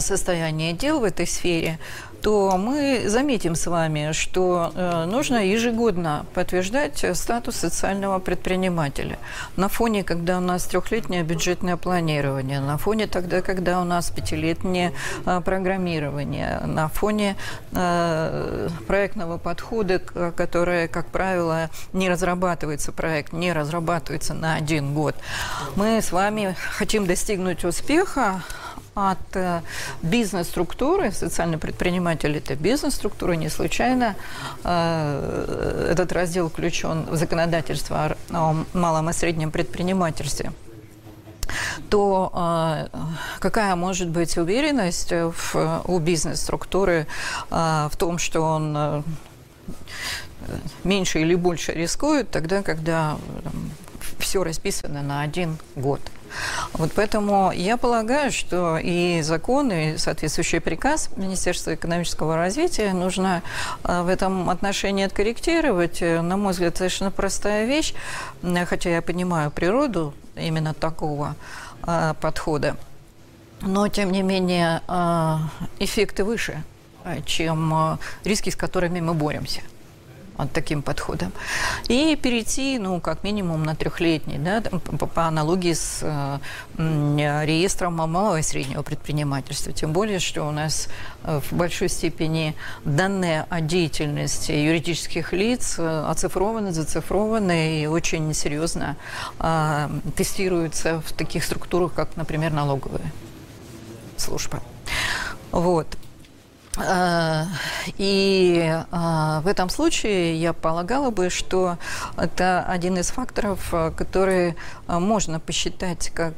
состояние 0.00 0.72
дел 0.72 1.00
в 1.00 1.04
этой 1.04 1.26
сфере, 1.26 1.78
то 2.22 2.56
мы 2.56 3.02
заметим 3.06 3.56
с 3.56 3.66
вами, 3.66 4.12
что 4.12 4.72
э, 4.74 5.04
нужно 5.06 5.44
ежегодно 5.44 6.24
подтверждать 6.34 7.04
статус 7.14 7.56
социального 7.56 8.20
предпринимателя. 8.20 9.18
На 9.56 9.68
фоне, 9.68 10.04
когда 10.04 10.38
у 10.38 10.40
нас 10.40 10.64
трехлетнее 10.66 11.24
бюджетное 11.24 11.76
планирование, 11.76 12.60
на 12.60 12.78
фоне 12.78 13.08
тогда, 13.08 13.42
когда 13.42 13.80
у 13.80 13.84
нас 13.84 14.10
пятилетнее 14.10 14.92
э, 15.26 15.40
программирование, 15.44 16.60
на 16.60 16.88
фоне 16.88 17.36
э, 17.72 18.68
проектного 18.86 19.38
подхода, 19.38 19.98
которое, 19.98 20.86
как 20.86 21.06
правило, 21.06 21.70
не 21.92 22.08
разрабатывается 22.08 22.92
проект, 22.92 23.32
не 23.32 23.52
разрабатывается 23.52 24.32
на 24.32 24.54
один 24.54 24.94
год. 24.94 25.16
Мы 25.74 26.00
с 26.00 26.12
вами 26.12 26.54
хотим 26.70 27.04
достигнуть 27.06 27.64
успеха, 27.64 28.42
от 28.94 29.18
э, 29.34 29.62
бизнес-структуры, 30.02 31.12
социальный 31.12 31.58
предприниматель– 31.58 32.36
это 32.38 32.54
бизнес-структура, 32.54 33.32
не 33.32 33.48
случайно 33.48 34.16
э, 34.64 35.88
этот 35.90 36.12
раздел 36.12 36.48
включен 36.48 37.06
в 37.06 37.16
законодательство 37.16 38.16
о 38.30 38.54
малом 38.74 39.10
и 39.10 39.12
среднем 39.12 39.50
предпринимательстве. 39.50 40.52
То 41.88 42.32
э, 42.34 42.98
какая 43.38 43.76
может 43.76 44.08
быть 44.08 44.36
уверенность 44.36 45.12
в, 45.12 45.82
у 45.84 45.98
бизнес-структуры 45.98 47.06
э, 47.50 47.88
в 47.90 47.96
том, 47.96 48.18
что 48.18 48.40
он 48.42 48.74
э, 48.76 49.02
меньше 50.84 51.20
или 51.20 51.34
больше 51.34 51.72
рискует 51.72 52.30
тогда, 52.30 52.62
когда 52.62 53.16
все 54.22 54.42
расписано 54.42 55.02
на 55.02 55.20
один 55.20 55.58
год. 55.76 56.00
Вот 56.72 56.92
поэтому 56.94 57.52
я 57.52 57.76
полагаю, 57.76 58.32
что 58.32 58.78
и 58.78 59.20
закон, 59.20 59.70
и 59.70 59.98
соответствующий 59.98 60.60
приказ 60.60 61.10
Министерства 61.16 61.74
экономического 61.74 62.36
развития 62.36 62.94
нужно 62.94 63.42
в 63.82 64.08
этом 64.08 64.48
отношении 64.48 65.04
откорректировать. 65.04 66.00
На 66.00 66.38
мой 66.38 66.52
взгляд, 66.52 66.78
совершенно 66.78 67.10
простая 67.10 67.66
вещь, 67.66 67.92
хотя 68.66 68.88
я 68.88 69.02
понимаю 69.02 69.50
природу 69.50 70.14
именно 70.34 70.72
такого 70.72 71.36
подхода. 72.20 72.78
Но, 73.60 73.88
тем 73.88 74.10
не 74.10 74.22
менее, 74.22 74.80
эффекты 75.78 76.24
выше, 76.24 76.62
чем 77.26 77.98
риски, 78.24 78.48
с 78.48 78.56
которыми 78.56 79.00
мы 79.00 79.12
боремся 79.12 79.60
таким 80.52 80.82
подходом. 80.82 81.32
И 81.88 82.16
перейти, 82.16 82.78
ну, 82.78 83.00
как 83.00 83.24
минимум 83.24 83.62
на 83.62 83.74
трехлетний, 83.74 84.38
да, 84.38 84.60
по, 84.60 85.06
по 85.06 85.26
аналогии 85.26 85.72
с 85.72 86.00
э, 86.02 86.38
реестром 87.44 87.94
малого 87.94 88.38
и 88.38 88.42
среднего 88.42 88.82
предпринимательства. 88.82 89.72
Тем 89.72 89.92
более, 89.92 90.18
что 90.18 90.42
у 90.44 90.50
нас 90.50 90.88
э, 91.24 91.40
в 91.40 91.52
большой 91.52 91.88
степени 91.88 92.54
данные 92.84 93.46
о 93.48 93.60
деятельности 93.60 94.52
юридических 94.52 95.32
лиц 95.32 95.76
э, 95.78 96.04
оцифрованы, 96.08 96.72
зацифрованы 96.72 97.82
и 97.82 97.86
очень 97.86 98.32
серьезно 98.34 98.96
э, 99.38 99.88
тестируются 100.16 101.00
в 101.00 101.12
таких 101.12 101.44
структурах, 101.44 101.92
как, 101.92 102.16
например, 102.16 102.52
налоговая 102.52 103.12
служба. 104.16 104.62
Вот. 105.50 105.86
Э, 106.78 107.44
и 107.98 108.64
э, 108.90 109.40
в 109.42 109.46
этом 109.46 109.68
случае 109.68 110.40
я 110.40 110.52
полагала 110.52 111.10
бы, 111.10 111.28
что 111.28 111.76
это 112.16 112.64
один 112.66 112.96
из 112.98 113.10
факторов, 113.10 113.68
э, 113.72 113.92
который 113.96 114.56
можно 114.86 115.38
посчитать 115.40 116.10
как 116.14 116.34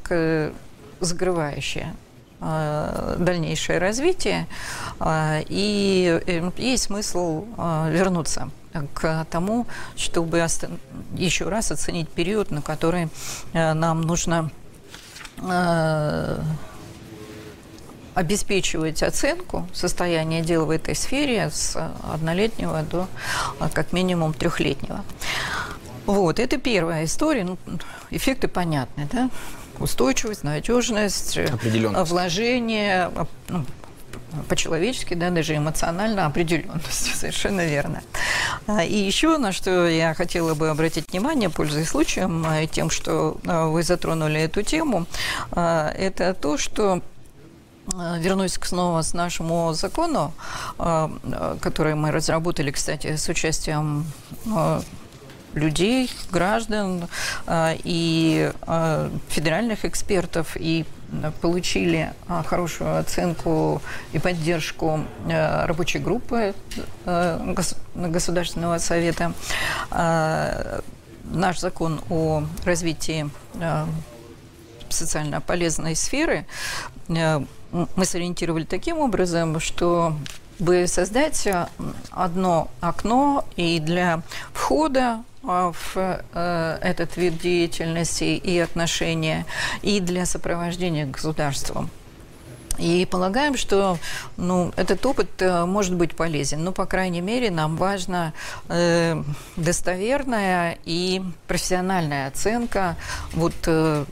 закрывающее 1.01 1.95
дальнейшее 2.41 3.79
развитие, 3.79 4.47
и 5.01 6.21
есть 6.59 6.85
смысл 6.85 7.47
вернуться 7.89 8.51
к 8.93 9.27
тому, 9.31 9.67
чтобы 9.97 10.47
еще 11.17 11.49
раз 11.49 11.73
оценить 11.73 12.11
период, 12.11 12.51
на 12.51 12.61
который 12.61 13.09
нам 13.55 14.03
нужно 14.03 14.51
обеспечивать 18.15 19.03
оценку 19.03 19.69
состояния 19.73 20.41
дел 20.41 20.67
в 20.67 20.71
этой 20.71 20.95
сфере 20.95 21.51
с 21.51 21.77
однолетнего 22.13 22.83
до 22.83 23.09
а, 23.59 23.69
как 23.69 23.93
минимум 23.93 24.33
трехлетнего. 24.33 25.05
Вот, 26.07 26.39
это 26.39 26.59
первая 26.59 27.05
история. 27.05 27.45
Ну, 27.45 27.59
эффекты 28.11 28.47
понятны, 28.47 29.09
да? 29.13 29.31
Устойчивость, 29.81 30.45
надежность, 30.45 31.39
вложение, 31.83 33.11
а, 33.15 33.27
ну, 33.49 33.65
по-человечески, 34.49 35.15
да, 35.15 35.31
даже 35.31 35.57
эмоционально 35.57 36.27
определенность, 36.27 37.15
совершенно 37.17 37.67
верно. 37.67 38.03
А, 38.69 38.85
и 38.85 38.97
еще 38.97 39.39
на 39.39 39.51
что 39.51 39.89
я 39.89 40.15
хотела 40.15 40.55
бы 40.55 40.69
обратить 40.69 41.11
внимание, 41.11 41.51
пользуясь 41.51 41.89
случаем, 41.89 42.47
тем, 42.71 42.91
что 42.91 43.41
вы 43.43 43.83
затронули 43.83 44.41
эту 44.41 44.63
тему, 44.63 45.07
это 45.51 46.35
то, 46.35 46.59
что 46.59 47.03
Э, 47.03 47.14
вернусь 47.93 48.59
снова 48.63 49.03
с 49.03 49.15
нашему 49.15 49.73
закону, 49.75 50.33
э, 50.79 51.09
который 51.61 51.95
мы 51.95 52.11
разработали, 52.11 52.71
кстати, 52.71 53.17
с 53.17 53.29
участием 53.29 54.07
э, 54.47 54.81
людей, 55.55 56.11
граждан 56.33 57.09
и 57.85 58.53
федеральных 59.29 59.85
экспертов, 59.85 60.57
и 60.57 60.85
получили 61.41 62.13
хорошую 62.47 62.99
оценку 62.99 63.81
и 64.13 64.19
поддержку 64.19 65.05
рабочей 65.29 66.01
группы 66.01 66.55
Государственного 67.95 68.79
совета. 68.79 69.33
Наш 69.91 71.61
закон 71.61 72.01
о 72.11 72.43
развитии 72.65 73.31
социально 74.89 75.41
полезной 75.41 75.95
сферы 75.95 76.47
мы 77.09 78.05
сориентировали 78.05 78.65
таким 78.65 78.99
образом, 78.99 79.61
что 79.61 80.17
бы 80.59 80.87
создать 80.87 81.49
одно 82.11 82.71
окно 82.81 83.45
и 83.57 83.81
для 83.81 84.23
входа 84.53 85.25
а, 85.43 85.73
в 85.73 85.97
э, 85.97 86.79
этот 86.81 87.17
вид 87.17 87.39
деятельности 87.39 88.25
и 88.25 88.59
отношения, 88.59 89.45
и 89.83 90.01
для 90.01 90.27
сопровождения 90.27 91.07
государством. 91.07 91.91
И 92.79 93.07
полагаем, 93.11 93.57
что 93.57 93.99
ну, 94.37 94.73
этот 94.77 95.05
опыт 95.07 95.31
э, 95.41 95.65
может 95.65 95.95
быть 95.95 96.17
полезен. 96.17 96.65
Но, 96.65 96.73
по 96.73 96.87
крайней 96.87 97.21
мере, 97.21 97.51
нам 97.51 97.77
важна 97.77 98.33
э, 98.69 99.23
достоверная 99.57 100.79
и 100.85 101.23
профессиональная 101.47 102.29
оценка 102.29 102.97
вот 103.33 103.55
э, 103.67 104.05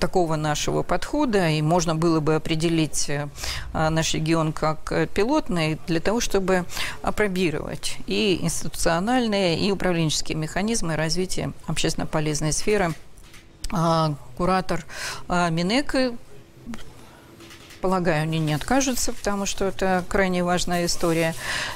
такого 0.00 0.36
нашего 0.36 0.82
подхода. 0.82 1.48
И 1.48 1.62
можно 1.62 1.94
было 1.94 2.20
бы 2.20 2.34
определить 2.34 3.08
э, 3.08 3.28
наш 3.72 4.14
регион 4.14 4.52
как 4.52 4.92
пилотный 5.14 5.78
для 5.86 6.00
того, 6.00 6.20
чтобы 6.20 6.64
опробировать 7.02 7.98
и 8.06 8.38
институциональные, 8.42 9.58
и 9.60 9.70
управленческие 9.70 10.36
механизмы 10.36 10.96
развития 10.96 11.52
общественно 11.66 12.06
полезной 12.06 12.52
сферы. 12.52 12.94
А, 13.72 14.14
куратор 14.36 14.84
а, 15.28 15.48
Минэк 15.48 16.12
полагаю, 17.82 18.22
они 18.22 18.38
не 18.38 18.54
откажутся, 18.54 19.12
потому 19.12 19.44
что 19.44 19.66
это 19.66 20.04
крайне 20.08 20.44
важная 20.44 20.86
история. 20.86 21.34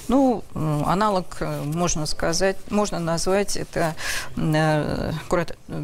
Ну, 0.08 0.44
аналог, 0.54 1.36
э, 1.40 1.62
можно 1.64 2.06
сказать, 2.06 2.56
можно 2.70 2.98
назвать, 3.00 3.56
это 3.56 3.94
э, 4.36 5.12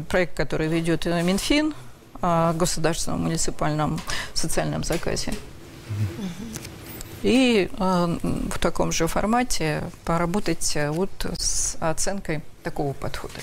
проект, 0.07 0.35
который 0.35 0.67
ведет 0.67 1.05
Минфин 1.05 1.75
о 2.21 2.53
государственном 2.53 3.23
муниципальном 3.23 3.99
социальном 4.33 4.83
заказе. 4.83 5.33
И 7.21 7.69
э, 7.69 8.17
в 8.49 8.59
таком 8.59 8.91
же 8.91 9.07
формате 9.07 9.83
поработать 10.05 10.77
вот 10.89 11.11
с 11.37 11.77
оценкой 11.81 12.41
такого 12.63 12.93
подхода. 12.93 13.39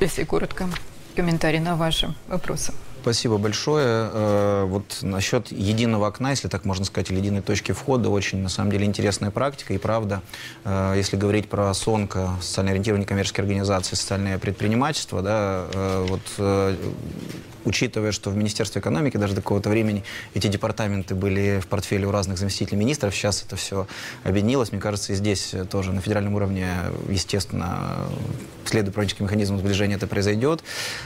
Если 0.00 0.24
коротко, 0.24 0.68
комментарий 1.16 1.60
на 1.60 1.76
ваши 1.76 2.14
вопросы. 2.28 2.72
Спасибо 3.02 3.38
большое. 3.38 4.10
Э, 4.12 4.64
вот 4.66 4.98
насчет 5.00 5.50
единого 5.50 6.06
окна, 6.06 6.30
если 6.30 6.48
так 6.48 6.66
можно 6.66 6.84
сказать, 6.84 7.10
или 7.10 7.18
единой 7.18 7.40
точки 7.40 7.72
входа, 7.72 8.10
очень, 8.10 8.38
на 8.38 8.50
самом 8.50 8.70
деле, 8.70 8.84
интересная 8.84 9.30
практика. 9.30 9.72
И 9.72 9.78
правда, 9.78 10.20
э, 10.64 10.94
если 10.96 11.16
говорить 11.16 11.48
про 11.48 11.72
СОНКО, 11.72 12.36
социально 12.42 12.72
ориентированные 12.72 13.06
коммерческие 13.06 13.42
организации, 13.42 13.96
социальное 13.96 14.38
предпринимательство, 14.38 15.22
да, 15.22 15.64
э, 15.72 16.06
вот 16.08 16.20
учитывая, 17.64 18.12
что 18.12 18.30
в 18.30 18.36
Министерстве 18.36 18.80
экономики 18.80 19.16
даже 19.16 19.34
до 19.34 19.42
какого-то 19.42 19.70
времени 19.70 20.04
эти 20.34 20.46
департаменты 20.46 21.14
были 21.14 21.60
в 21.60 21.66
портфеле 21.66 22.06
у 22.06 22.10
разных 22.10 22.38
заместителей 22.38 22.78
министров, 22.78 23.14
сейчас 23.14 23.42
это 23.46 23.56
все 23.56 23.86
объединилось. 24.24 24.72
Мне 24.72 24.80
кажется, 24.80 25.12
и 25.12 25.16
здесь 25.16 25.54
тоже 25.70 25.92
на 25.92 26.00
федеральном 26.00 26.34
уровне, 26.34 26.66
естественно, 27.08 28.08
следуя 28.64 28.90
управленческим 28.90 29.24
механизмам 29.24 29.58
сближения 29.58 29.96
это 29.96 30.06
произойдет. 30.06 30.62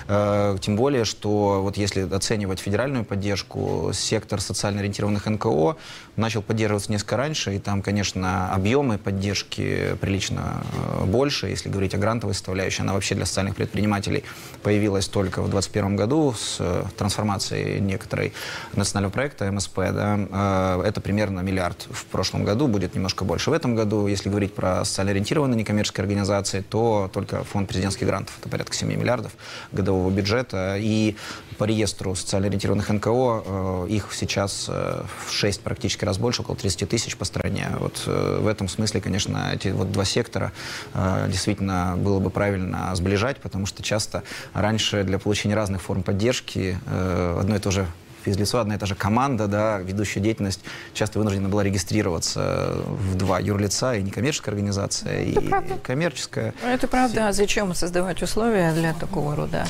Тем 0.07 0.77
более, 0.77 1.05
что 1.05 1.61
вот 1.63 1.77
если 1.77 2.03
оценивать 2.13 2.61
федеральную 2.61 3.05
поддержку, 3.05 3.91
сектор 3.93 4.41
социально 4.41 4.81
ориентированных 4.81 5.27
НКО 5.27 5.77
начал 6.17 6.43
поддерживаться 6.43 6.93
несколько 6.93 7.17
раньше, 7.17 7.57
и 7.57 7.59
там, 7.59 7.83
конечно, 7.83 8.53
объемы 8.53 8.99
поддержки 8.99 9.97
прилично 10.01 10.63
э, 11.01 11.05
больше. 11.05 11.49
Если 11.49 11.69
говорить 11.69 11.95
о 11.95 11.99
грантовой 11.99 12.35
составляющей, 12.35 12.83
она 12.83 12.93
вообще 12.93 13.15
для 13.15 13.27
социальных 13.27 13.57
предпринимателей 13.57 14.25
появилась 14.63 15.09
только 15.09 15.43
в 15.43 15.51
2021 15.51 15.97
году 15.97 16.33
с 16.33 16.57
э, 16.61 16.85
трансформацией 16.97 17.81
некоторой 17.81 18.33
национального 18.75 19.13
проекта 19.13 19.51
МСП. 19.51 19.77
Да, 19.77 20.19
э, 20.19 20.83
это 20.87 21.01
примерно 21.01 21.41
миллиард 21.41 21.87
в 21.91 22.05
прошлом 22.07 22.45
году, 22.45 22.69
будет 22.69 22.95
немножко 22.95 23.25
больше 23.25 23.51
в 23.51 23.53
этом 23.53 23.75
году. 23.75 24.07
Если 24.07 24.29
говорить 24.29 24.55
про 24.55 24.85
социально 24.85 25.11
ориентированные 25.11 25.59
некоммерческие 25.59 26.03
организации, 26.03 26.61
то 26.61 27.11
только 27.13 27.43
фонд 27.45 27.69
президентских 27.69 28.07
грантов, 28.07 28.35
это 28.41 28.49
порядка 28.49 28.75
7 28.75 28.89
миллиардов 28.89 29.33
годового 29.73 30.11
бюджета. 30.11 30.77
И 30.79 31.17
по 31.59 31.65
реестру 31.65 32.15
социально 32.15 32.49
ориентированных 32.49 32.89
НКО 32.89 33.87
их 33.89 34.09
сейчас 34.13 34.69
в 34.69 35.31
6 35.31 35.61
практически 35.61 36.04
раз 36.05 36.19
больше, 36.19 36.43
около 36.43 36.57
30 36.57 36.89
тысяч 36.89 37.17
по 37.17 37.25
стране. 37.25 37.69
Вот 37.79 38.03
э, 38.07 38.39
в 38.41 38.47
этом 38.47 38.69
смысле, 38.69 39.01
конечно, 39.01 39.51
эти 39.55 39.69
вот 39.69 39.93
два 39.93 40.05
сектора 40.05 40.53
э, 40.95 41.27
действительно 41.29 41.95
было 41.97 42.21
бы 42.21 42.31
правильно 42.31 42.95
сближать, 42.95 43.39
потому 43.39 43.67
что 43.67 43.83
часто 43.83 44.23
раньше 44.53 45.05
для 45.05 45.19
получения 45.19 45.55
разных 45.55 45.83
форм 45.83 46.03
поддержки 46.03 46.79
э, 46.87 47.37
одно 47.41 47.57
и 47.57 47.59
то 47.59 47.71
же 47.71 47.87
физлицо, 48.25 48.59
одна 48.59 48.77
и 48.77 48.79
та 48.79 48.87
же 48.87 48.95
команда, 48.95 49.47
да, 49.47 49.79
ведущая 49.79 50.21
деятельность, 50.21 50.61
часто 50.95 51.19
вынуждена 51.19 51.49
была 51.49 51.63
регистрироваться 51.63 52.73
в 52.87 53.17
два 53.17 53.39
юрлица, 53.39 53.95
и 53.95 54.03
некоммерческая 54.03 54.55
организация, 54.55 55.13
Это 55.13 55.41
и 55.41 55.49
правда. 55.49 55.75
коммерческая. 55.83 56.55
Это 56.65 56.89
правда. 56.89 57.29
А 57.29 57.33
зачем 57.33 57.75
создавать 57.75 58.23
условия 58.23 58.73
для 58.73 58.95
такого 58.95 59.37
рода 59.37 59.67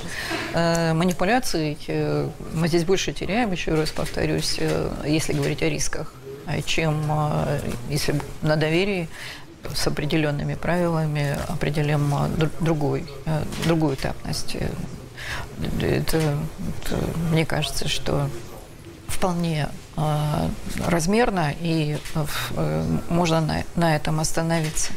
э, 0.53 0.93
манипуляций? 0.95 1.77
Мы 2.53 2.69
здесь 2.69 2.85
больше 2.85 3.13
теряем, 3.13 3.51
еще 3.53 3.75
раз 3.75 3.91
повторюсь, 3.91 4.57
э, 4.59 4.91
если 5.07 5.33
говорить 5.33 5.63
о 5.63 5.69
рисках, 5.69 6.13
чем 6.67 7.05
э, 7.09 7.61
если 7.89 8.21
на 8.43 8.57
доверии 8.57 9.09
с 9.75 9.87
определенными 9.87 10.55
правилами 10.55 11.39
определим 11.49 12.15
э, 12.15 12.29
дру- 12.37 12.51
другой, 12.61 13.07
э, 13.27 13.45
другую 13.65 13.95
этапность. 13.95 14.57
Э, 14.57 14.69
Это, 15.81 16.17
это, 16.19 16.97
мне 17.31 17.47
кажется, 17.47 17.89
что 17.89 18.29
вполне 19.09 19.69
э, 19.97 20.49
размерно 20.87 21.55
и 21.61 21.97
э, 22.15 22.27
э, 22.57 22.99
можно 23.09 23.41
на, 23.41 23.63
на 23.77 23.97
этом 23.97 24.21
остановиться. 24.21 24.93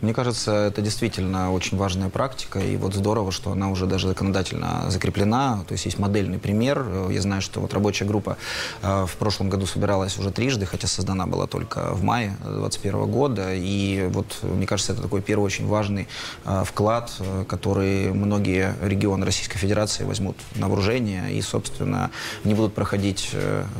Мне 0.00 0.14
кажется, 0.14 0.52
это 0.52 0.80
действительно 0.80 1.52
очень 1.52 1.76
важная 1.76 2.08
практика, 2.08 2.58
и 2.58 2.76
вот 2.76 2.94
здорово, 2.94 3.32
что 3.32 3.52
она 3.52 3.68
уже 3.70 3.84
даже 3.86 4.08
законодательно 4.08 4.90
закреплена, 4.90 5.60
то 5.68 5.72
есть 5.72 5.84
есть 5.84 5.98
модельный 5.98 6.38
пример. 6.38 6.82
Э, 6.86 7.08
Я 7.12 7.20
знаю, 7.20 7.42
что 7.42 7.60
вот 7.60 7.74
рабочая 7.74 8.06
группа 8.06 8.38
э, 8.82 9.04
в 9.06 9.16
прошлом 9.16 9.50
году 9.50 9.66
собиралась 9.66 10.16
уже 10.18 10.30
трижды, 10.30 10.64
хотя 10.64 10.86
создана 10.86 11.26
была 11.26 11.46
только 11.46 11.92
в 11.92 12.02
мае 12.02 12.34
2021 12.44 13.10
года, 13.10 13.48
и 13.54 14.08
вот 14.10 14.38
мне 14.42 14.66
кажется, 14.66 14.92
это 14.94 15.02
такой 15.02 15.20
первый 15.20 15.44
очень 15.44 15.66
важный 15.66 16.08
э, 16.46 16.62
вклад, 16.64 17.12
который 17.46 18.10
многие 18.12 18.74
регионы 18.82 19.26
Российской 19.26 19.58
Федерации 19.58 20.04
возьмут 20.04 20.36
на 20.54 20.68
вооружение 20.68 21.30
и, 21.34 21.42
собственно, 21.42 22.10
не 22.44 22.54
будут 22.54 22.74
проходить, 22.74 23.30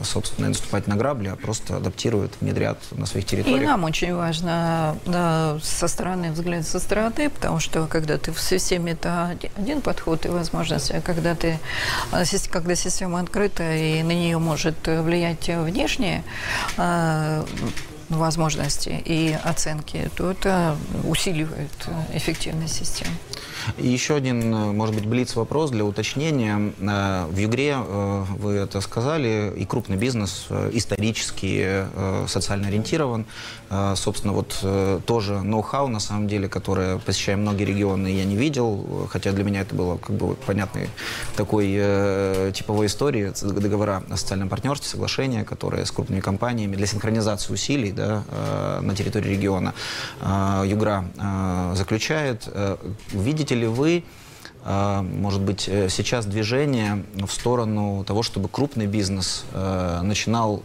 собственно, 0.05 0.49
наступать 0.49 0.87
на 0.87 0.97
грабли, 0.97 1.29
а 1.29 1.37
просто 1.37 1.77
адаптируют, 1.77 2.33
внедрят 2.41 2.79
на 2.93 3.07
своих 3.07 3.25
И 3.27 3.29
территориях. 3.29 3.67
нам 3.67 3.85
очень 3.85 4.15
важно 4.15 4.97
да, 5.07 5.59
со 5.63 5.89
стороны 5.89 6.10
взгляд 6.17 6.67
со 6.67 6.79
стороны, 6.81 7.31
потому 7.31 7.61
что 7.61 7.87
когда 7.87 8.19
ты 8.19 8.33
в 8.33 8.41
системе 8.41 8.93
это 8.93 9.29
оди- 9.31 9.51
один 9.57 9.81
подход 9.81 10.27
и 10.27 10.29
возможность, 10.29 10.91
а 10.91 11.01
когда 11.01 11.35
ты 11.35 11.59
сис- 12.25 12.49
когда 12.51 12.75
система 12.75 13.21
открыта 13.21 13.63
и 13.75 14.03
на 14.03 14.13
нее 14.13 14.39
может 14.39 14.89
э, 14.89 15.01
влиять 15.03 15.49
внешние 15.49 16.23
а, 16.77 17.45
возможности 18.11 19.03
и 19.05 19.37
оценки, 19.45 20.11
то 20.17 20.33
это 20.33 20.77
усиливает 21.05 21.71
э, 21.87 22.17
эффективность 22.17 22.75
системы. 22.75 23.13
И 23.79 23.87
еще 23.87 24.17
один, 24.17 24.53
э, 24.53 24.73
может 24.73 24.95
быть, 24.95 25.07
блиц-вопрос 25.07 25.71
для 25.71 25.85
уточнения. 25.85 26.73
Э, 26.81 27.27
В 27.31 27.39
Югре, 27.39 27.77
вы 27.77 28.55
это 28.55 28.81
сказали, 28.81 29.53
и 29.57 29.65
крупный 29.65 29.97
бизнес 29.97 30.47
исторически 30.73 31.85
социально 32.27 32.69
ориентирован. 32.69 33.27
Собственно, 33.95 34.33
вот 34.33 34.65
тоже 35.07 35.43
ноу-хау, 35.43 35.89
на 35.89 36.01
самом 36.01 36.27
деле, 36.27 36.49
которое, 36.49 36.99
посещая 36.99 37.37
многие 37.37 37.65
регионы, 37.65 38.09
я 38.09 38.25
не 38.25 38.37
видел, 38.37 39.09
хотя 39.11 39.33
для 39.33 39.45
меня 39.45 39.61
это 39.61 39.75
было 39.75 39.97
как 39.97 40.17
бы 40.17 40.35
понятной 40.35 40.89
такой 41.37 41.73
типовой 42.53 42.87
истории, 42.87 43.33
договора 43.43 44.03
о 44.11 44.17
социальном 44.17 44.49
партнерстве, 44.49 44.89
соглашения, 44.89 45.45
которые 45.45 45.87
с 45.87 45.91
крупными 45.91 46.21
компаниями 46.21 46.77
для 46.77 46.87
синхронизации 46.87 47.53
усилий 47.53 47.93
да, 48.01 48.25
э, 48.29 48.81
на 48.81 48.95
территории 48.95 49.29
региона 49.29 49.75
э, 50.21 50.63
Югра 50.67 51.05
э, 51.17 51.73
заключает. 51.77 52.49
Видите 53.13 53.55
ли 53.55 53.67
вы, 53.67 54.05
может 54.65 55.41
быть, 55.41 55.63
сейчас 55.63 56.27
движение 56.27 57.05
в 57.15 57.31
сторону 57.31 58.05
того, 58.05 58.23
чтобы 58.23 58.49
крупный 58.49 58.87
бизнес 58.87 59.45
начинал 60.03 60.63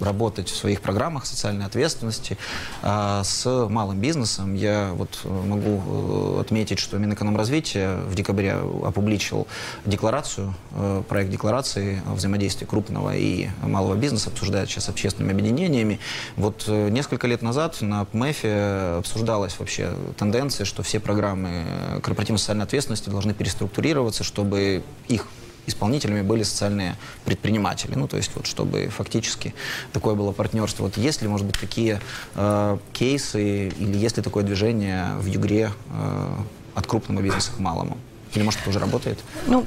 работать 0.00 0.48
в 0.48 0.56
своих 0.56 0.80
программах 0.80 1.26
социальной 1.26 1.66
ответственности 1.66 2.36
а, 2.82 3.22
с 3.24 3.44
малым 3.68 4.00
бизнесом. 4.00 4.54
Я 4.54 4.92
вот 4.94 5.20
э, 5.24 5.28
могу 5.28 6.36
э, 6.36 6.40
отметить, 6.40 6.78
что 6.78 6.98
Минэкономразвития 6.98 7.96
в 7.96 8.14
декабре 8.14 8.54
опубличил 8.84 9.46
декларацию, 9.84 10.54
э, 10.72 11.02
проект 11.08 11.30
декларации 11.30 12.02
о 12.06 12.14
взаимодействии 12.14 12.64
крупного 12.64 13.14
и 13.16 13.48
малого 13.62 13.94
бизнеса, 13.94 14.30
обсуждает 14.30 14.68
сейчас 14.70 14.88
общественными 14.88 15.32
объединениями. 15.32 15.98
Вот 16.36 16.68
несколько 16.68 17.26
лет 17.26 17.42
назад 17.42 17.80
на 17.80 18.04
ПМЭФе 18.04 18.96
обсуждалась 18.98 19.58
вообще 19.58 19.92
тенденция, 20.16 20.64
что 20.64 20.82
все 20.82 21.00
программы 21.00 21.64
корпоративной 22.02 22.38
социальной 22.38 22.64
ответственности 22.64 23.10
должны 23.10 23.34
переструктурироваться, 23.34 24.24
чтобы 24.24 24.82
их 25.08 25.26
исполнителями 25.68 26.22
были 26.22 26.42
социальные 26.42 26.96
предприниматели. 27.24 27.94
Ну, 27.94 28.08
то 28.08 28.16
есть, 28.16 28.30
вот, 28.34 28.46
чтобы 28.46 28.88
фактически 28.88 29.54
такое 29.92 30.14
было 30.14 30.32
партнерство. 30.32 30.84
Вот 30.84 30.96
есть 30.96 31.22
ли, 31.22 31.28
может 31.28 31.46
быть, 31.46 31.58
такие 31.58 32.00
э, 32.34 32.78
кейсы 32.92 33.68
или 33.68 33.96
есть 33.96 34.16
ли 34.16 34.22
такое 34.22 34.44
движение 34.44 35.06
в 35.18 35.26
Югре 35.26 35.70
э, 35.90 36.36
от 36.74 36.86
крупного 36.86 37.22
бизнеса 37.22 37.52
к 37.56 37.58
малому? 37.58 37.98
Или, 38.34 38.42
может, 38.42 38.60
это 38.60 38.70
уже 38.70 38.78
работает? 38.78 39.18
Ну, 39.46 39.64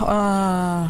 а, 0.00 0.88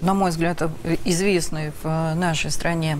на 0.00 0.14
мой 0.14 0.30
взгляд, 0.30 0.62
известный 1.04 1.72
в 1.82 2.14
нашей 2.14 2.50
стране 2.50 2.98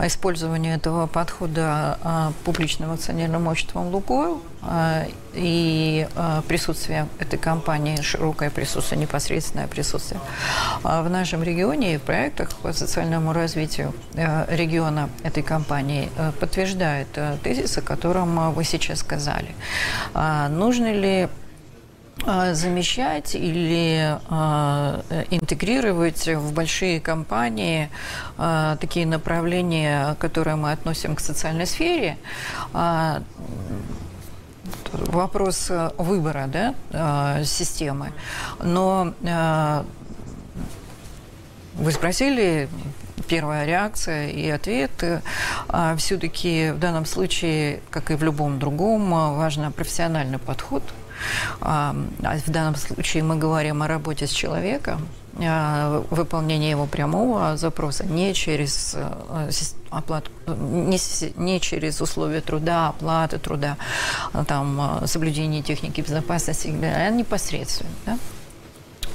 использование 0.00 0.74
этого 0.74 1.06
подхода 1.06 1.98
а, 2.02 2.32
публичным 2.44 2.92
акционерным 2.92 3.46
обществом 3.46 3.88
«Лукойл» 3.88 4.42
а, 4.62 5.04
и 5.34 6.06
присутствие 6.48 7.08
этой 7.18 7.38
компании, 7.38 8.00
широкое 8.02 8.50
присутствие, 8.50 9.00
непосредственное 9.00 9.66
присутствие 9.66 10.20
в 10.82 11.08
нашем 11.08 11.42
регионе 11.42 11.94
и 11.94 11.98
в 11.98 12.02
проектах 12.02 12.54
по 12.56 12.72
социальному 12.72 13.32
развитию 13.32 13.94
региона 14.14 15.08
этой 15.22 15.42
компании 15.42 16.10
подтверждает 16.38 17.08
тезис, 17.42 17.78
о 17.78 17.82
котором 17.82 18.52
вы 18.52 18.64
сейчас 18.64 18.98
сказали. 18.98 19.54
Нужно 20.50 20.92
ли 20.92 21.28
замещать 22.52 23.34
или 23.34 24.16
а, 24.28 25.02
э, 25.10 25.24
интегрировать 25.30 26.28
в 26.28 26.52
большие 26.52 27.00
компании 27.00 27.90
а, 28.38 28.76
такие 28.76 29.06
направления, 29.06 30.14
которые 30.20 30.56
мы 30.56 30.72
относим 30.72 31.16
к 31.16 31.20
социальной 31.20 31.66
сфере. 31.66 32.16
А, 32.72 33.22
Вопрос 34.92 35.70
э, 35.70 35.90
выбора 35.98 36.46
да, 36.46 36.74
а, 36.92 37.44
системы. 37.44 38.12
Но 38.62 39.14
а, 39.26 39.84
вы 41.74 41.92
спросили, 41.92 42.68
первая 43.26 43.64
реакция 43.64 44.28
и 44.28 44.48
ответ. 44.50 44.90
А, 45.68 45.96
Все-таки 45.96 46.70
в 46.72 46.78
данном 46.78 47.06
случае, 47.06 47.80
как 47.90 48.10
и 48.10 48.14
в 48.14 48.22
любом 48.22 48.58
другом, 48.58 49.12
а, 49.14 49.32
важен 49.32 49.72
профессиональный 49.72 50.38
подход. 50.38 50.82
А, 51.60 51.94
а 52.22 52.36
В 52.36 52.50
данном 52.50 52.76
случае 52.76 53.22
мы 53.22 53.36
говорим 53.36 53.82
о 53.82 53.88
работе 53.88 54.26
с 54.26 54.30
человеком, 54.30 55.08
а, 55.38 56.04
выполнении 56.10 56.70
его 56.70 56.86
прямого 56.86 57.56
запроса 57.56 58.04
не 58.04 58.34
через 58.34 58.94
э, 58.94 59.50
оплату, 59.90 60.30
не, 60.46 60.98
не 61.36 61.60
через 61.60 62.00
условия 62.00 62.40
труда, 62.40 62.88
оплаты 62.88 63.38
труда, 63.38 63.76
а, 64.32 64.44
там, 64.44 65.00
э, 65.02 65.06
соблюдение 65.06 65.62
техники 65.62 66.02
безопасности, 66.02 66.68
а 66.82 67.10
непосредственно. 67.10 67.90
Да? 68.06 68.18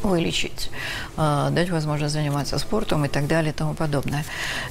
вылечить, 0.03 0.69
дать 1.17 1.71
возможность 1.71 2.13
заниматься 2.13 2.59
спортом 2.59 3.05
и 3.05 3.07
так 3.07 3.25
далее 3.27 3.51
и 3.51 3.55
тому 3.55 3.73
подобное. 3.73 4.25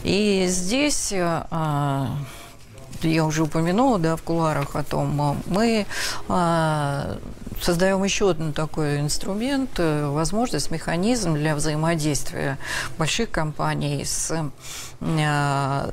И 0.04 0.46
здесь 0.48 1.12
а, 1.12 2.16
я 3.02 3.24
уже 3.24 3.42
упомянула, 3.42 3.98
да, 3.98 4.16
в 4.16 4.22
кулуарах 4.22 4.76
о 4.76 4.82
том, 4.82 5.20
э, 5.20 5.34
мы 5.46 5.86
а, 6.28 7.18
создаем 7.60 8.02
еще 8.04 8.30
один 8.30 8.52
такой 8.52 9.00
инструмент, 9.00 9.70
э, 9.78 10.08
возможность, 10.08 10.70
механизм 10.70 11.34
для 11.34 11.54
взаимодействия 11.54 12.58
больших 12.98 13.30
компаний 13.30 14.04
с, 14.04 14.50
э, 15.00 15.90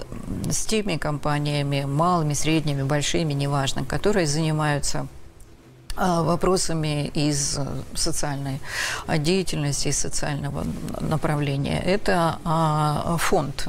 с 0.50 0.66
теми 0.66 0.98
компаниями, 0.98 1.86
малыми, 1.86 2.34
средними, 2.34 2.84
большими, 2.84 3.34
неважно, 3.34 3.86
которые 3.86 4.28
занимаются 4.28 5.08
а, 5.96 6.24
вопросами 6.24 7.12
из 7.13 7.60
социальной 7.94 8.60
а, 9.06 9.20
деятельности, 9.20 9.89
из 9.89 10.00
социального 10.00 10.66
направления. 11.00 11.80
Это 11.80 12.39
а, 12.44 13.18
фонд, 13.20 13.68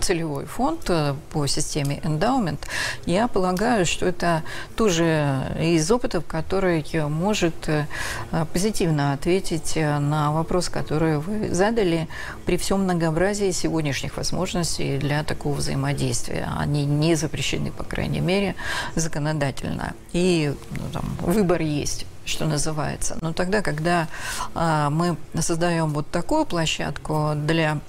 целевой 0.00 0.46
фонд 0.46 0.88
э, 0.88 1.14
по 1.30 1.46
системе 1.46 2.00
эндаумент. 2.04 2.66
Я 3.06 3.28
полагаю, 3.28 3.86
что 3.86 4.06
это 4.06 4.42
тоже 4.76 5.56
из 5.60 5.90
опытов, 5.90 6.24
который 6.26 6.84
может 7.08 7.68
э, 7.68 7.86
позитивно 8.52 9.12
ответить 9.12 9.76
э, 9.76 9.98
на 9.98 10.32
вопрос, 10.32 10.68
который 10.68 11.18
вы 11.18 11.54
задали 11.54 12.08
при 12.46 12.56
всем 12.56 12.84
многообразии 12.84 13.50
сегодняшних 13.50 14.16
возможностей 14.16 14.98
для 14.98 15.22
такого 15.22 15.54
взаимодействия. 15.54 16.48
Они 16.58 16.84
не 16.84 17.14
запрещены, 17.14 17.70
по 17.70 17.84
крайней 17.84 18.20
мере, 18.20 18.54
законодательно. 18.94 19.94
И 20.12 20.54
ну, 20.70 20.82
там, 20.92 21.04
выбор 21.20 21.60
есть 21.60 22.06
что 22.26 22.44
называется. 22.44 23.18
Но 23.22 23.32
тогда, 23.32 23.60
когда 23.60 24.06
мы 24.54 25.16
создаем 25.40 25.88
вот 25.88 26.08
такую 26.12 26.44
площадку 26.44 27.32
для 27.34 27.80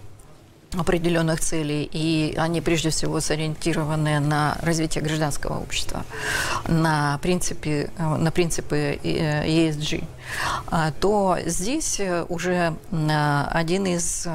определенных 0.77 1.41
целей, 1.41 1.89
и 1.91 2.33
они 2.37 2.61
прежде 2.61 2.89
всего 2.91 3.19
сориентированы 3.19 4.19
на 4.19 4.57
развитие 4.61 5.03
гражданского 5.03 5.59
общества, 5.59 6.05
на, 6.67 7.19
принципе, 7.21 7.89
на 7.97 8.31
принципы 8.31 8.99
ESG, 9.03 10.03
а, 10.03 10.05
то 10.99 11.37
здесь 11.45 12.01
уже 12.29 12.75
один 12.91 13.85
из 13.85 14.27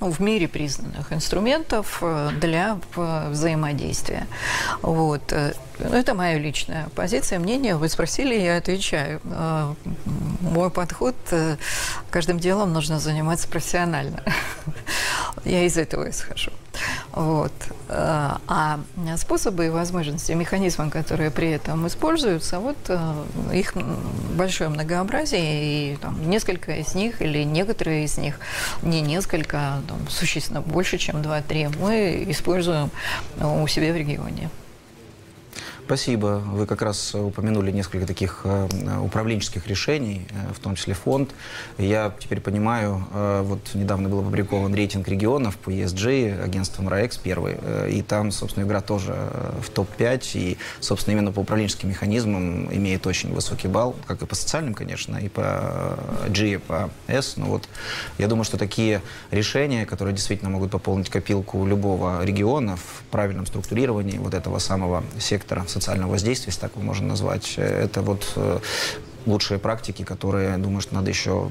ну, 0.00 0.10
в 0.10 0.20
мире 0.20 0.48
признанных 0.48 1.12
инструментов 1.12 1.98
э, 2.00 2.30
для 2.40 2.78
взаимодействия. 2.94 4.26
Вот. 4.80 5.32
Э, 5.32 5.52
это 5.78 6.14
моя 6.14 6.38
личная 6.38 6.88
позиция, 6.94 7.38
мнение. 7.38 7.76
Вы 7.76 7.88
спросили, 7.88 8.34
я 8.34 8.56
отвечаю. 8.56 9.20
Э, 9.24 9.74
мой 10.40 10.70
подход 10.70 11.14
каждым 12.10 12.38
делом 12.40 12.72
нужно 12.72 12.98
заниматься 12.98 13.46
профессионально. 13.46 14.22
Я 15.44 15.64
из 15.64 15.76
этого 15.76 16.08
исхожу. 16.10 16.50
Вот. 17.12 17.52
А 17.88 18.78
способы 19.16 19.66
и 19.66 19.68
возможности, 19.70 20.32
механизмы, 20.32 20.90
которые 20.90 21.30
при 21.30 21.50
этом 21.50 21.86
используются, 21.86 22.60
вот 22.60 22.76
их 23.52 23.74
большое 24.34 24.70
многообразие, 24.70 25.94
и 25.94 25.96
там, 25.96 26.30
несколько 26.30 26.76
из 26.76 26.94
них 26.94 27.20
или 27.22 27.42
некоторые 27.42 28.04
из 28.04 28.16
них, 28.18 28.38
не 28.82 29.00
несколько, 29.00 29.82
там, 29.88 30.08
существенно 30.08 30.60
больше, 30.60 30.98
чем 30.98 31.16
2-3, 31.16 31.78
мы 31.78 32.24
используем 32.28 32.90
у 33.40 33.66
себя 33.66 33.92
в 33.92 33.96
регионе. 33.96 34.50
Спасибо. 35.90 36.40
Вы 36.46 36.66
как 36.66 36.82
раз 36.82 37.16
упомянули 37.16 37.72
несколько 37.72 38.06
таких 38.06 38.42
э, 38.44 38.68
управленческих 39.02 39.66
решений, 39.66 40.24
э, 40.30 40.52
в 40.54 40.60
том 40.60 40.76
числе 40.76 40.94
фонд. 40.94 41.32
Я 41.78 42.14
теперь 42.16 42.40
понимаю, 42.40 43.04
э, 43.12 43.42
вот 43.44 43.58
недавно 43.74 44.08
был 44.08 44.20
опубликован 44.20 44.72
рейтинг 44.72 45.08
регионов 45.08 45.56
по 45.56 45.68
ESG 45.68 46.44
агентством 46.44 46.88
РАЭКС 46.88 47.16
первый, 47.16 47.56
и 47.90 48.02
там, 48.02 48.30
собственно, 48.30 48.62
игра 48.62 48.82
тоже 48.82 49.16
в 49.60 49.68
топ-5, 49.70 50.30
и, 50.34 50.58
собственно, 50.78 51.14
именно 51.14 51.32
по 51.32 51.40
управленческим 51.40 51.88
механизмам 51.88 52.72
имеет 52.72 53.04
очень 53.08 53.34
высокий 53.34 53.66
балл, 53.66 53.96
как 54.06 54.22
и 54.22 54.26
по 54.26 54.36
социальным, 54.36 54.74
конечно, 54.74 55.16
и 55.16 55.28
по 55.28 55.98
G, 56.28 56.52
и 56.52 56.56
по 56.58 56.90
S. 57.08 57.36
Но 57.36 57.46
вот 57.46 57.68
я 58.16 58.28
думаю, 58.28 58.44
что 58.44 58.58
такие 58.58 59.02
решения, 59.32 59.84
которые 59.86 60.14
действительно 60.14 60.50
могут 60.50 60.70
пополнить 60.70 61.10
копилку 61.10 61.66
любого 61.66 62.24
региона 62.24 62.76
в 62.76 63.02
правильном 63.10 63.46
структурировании 63.46 64.18
вот 64.18 64.34
этого 64.34 64.60
самого 64.60 65.02
сектора 65.18 65.64
социального 65.66 65.79
воздействия, 66.08 66.48
если 66.48 66.60
так 66.60 66.72
его 66.72 66.84
можно 66.84 67.08
назвать. 67.08 67.54
Это 67.56 68.02
вот 68.02 68.32
э, 68.36 68.58
лучшие 69.26 69.58
практики, 69.58 70.02
которые, 70.02 70.56
думаю, 70.58 70.80
что 70.80 70.94
надо 70.94 71.10
еще 71.10 71.50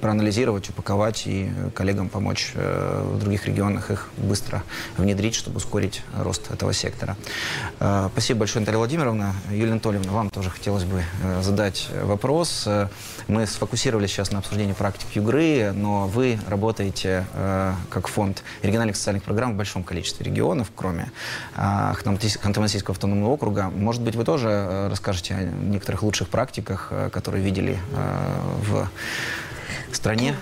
проанализировать, 0.00 0.68
упаковать 0.70 1.26
и 1.26 1.50
коллегам 1.74 2.08
помочь 2.08 2.52
э, 2.54 3.02
в 3.04 3.18
других 3.18 3.46
регионах 3.46 3.90
их 3.90 4.08
быстро 4.16 4.62
внедрить, 4.96 5.34
чтобы 5.34 5.58
ускорить 5.58 6.02
рост 6.16 6.50
этого 6.50 6.72
сектора. 6.72 7.16
Э, 7.80 8.08
спасибо 8.12 8.40
большое, 8.40 8.60
Наталья 8.60 8.78
Владимировна. 8.78 9.34
Юлия 9.50 9.72
Анатольевна, 9.72 10.12
вам 10.12 10.30
тоже 10.30 10.50
хотелось 10.50 10.84
бы 10.84 11.02
э, 11.22 11.42
задать 11.42 11.88
вопрос. 12.02 12.68
Мы 13.26 13.46
сфокусировались 13.46 14.10
сейчас 14.10 14.30
на 14.30 14.38
обсуждении 14.38 14.72
практик 14.72 15.06
Югры, 15.14 15.72
но 15.72 16.06
вы 16.06 16.38
работаете 16.46 17.26
как 17.90 18.08
фонд 18.08 18.42
региональных 18.62 18.96
социальных 18.96 19.24
программ 19.24 19.52
в 19.52 19.56
большом 19.56 19.84
количестве 19.84 20.24
регионов, 20.24 20.68
кроме 20.74 21.10
Ханты-Мансийского 21.56 22.92
автономного 22.92 23.30
округа. 23.30 23.64
Может 23.68 24.02
быть, 24.02 24.16
вы 24.16 24.24
тоже 24.24 24.88
расскажете 24.90 25.34
о 25.34 25.42
некоторых 25.42 26.02
лучших 26.02 26.28
практиках, 26.28 26.92
которые 27.12 27.44
видели 27.44 27.78
в 27.92 28.88
стране. 29.96 30.34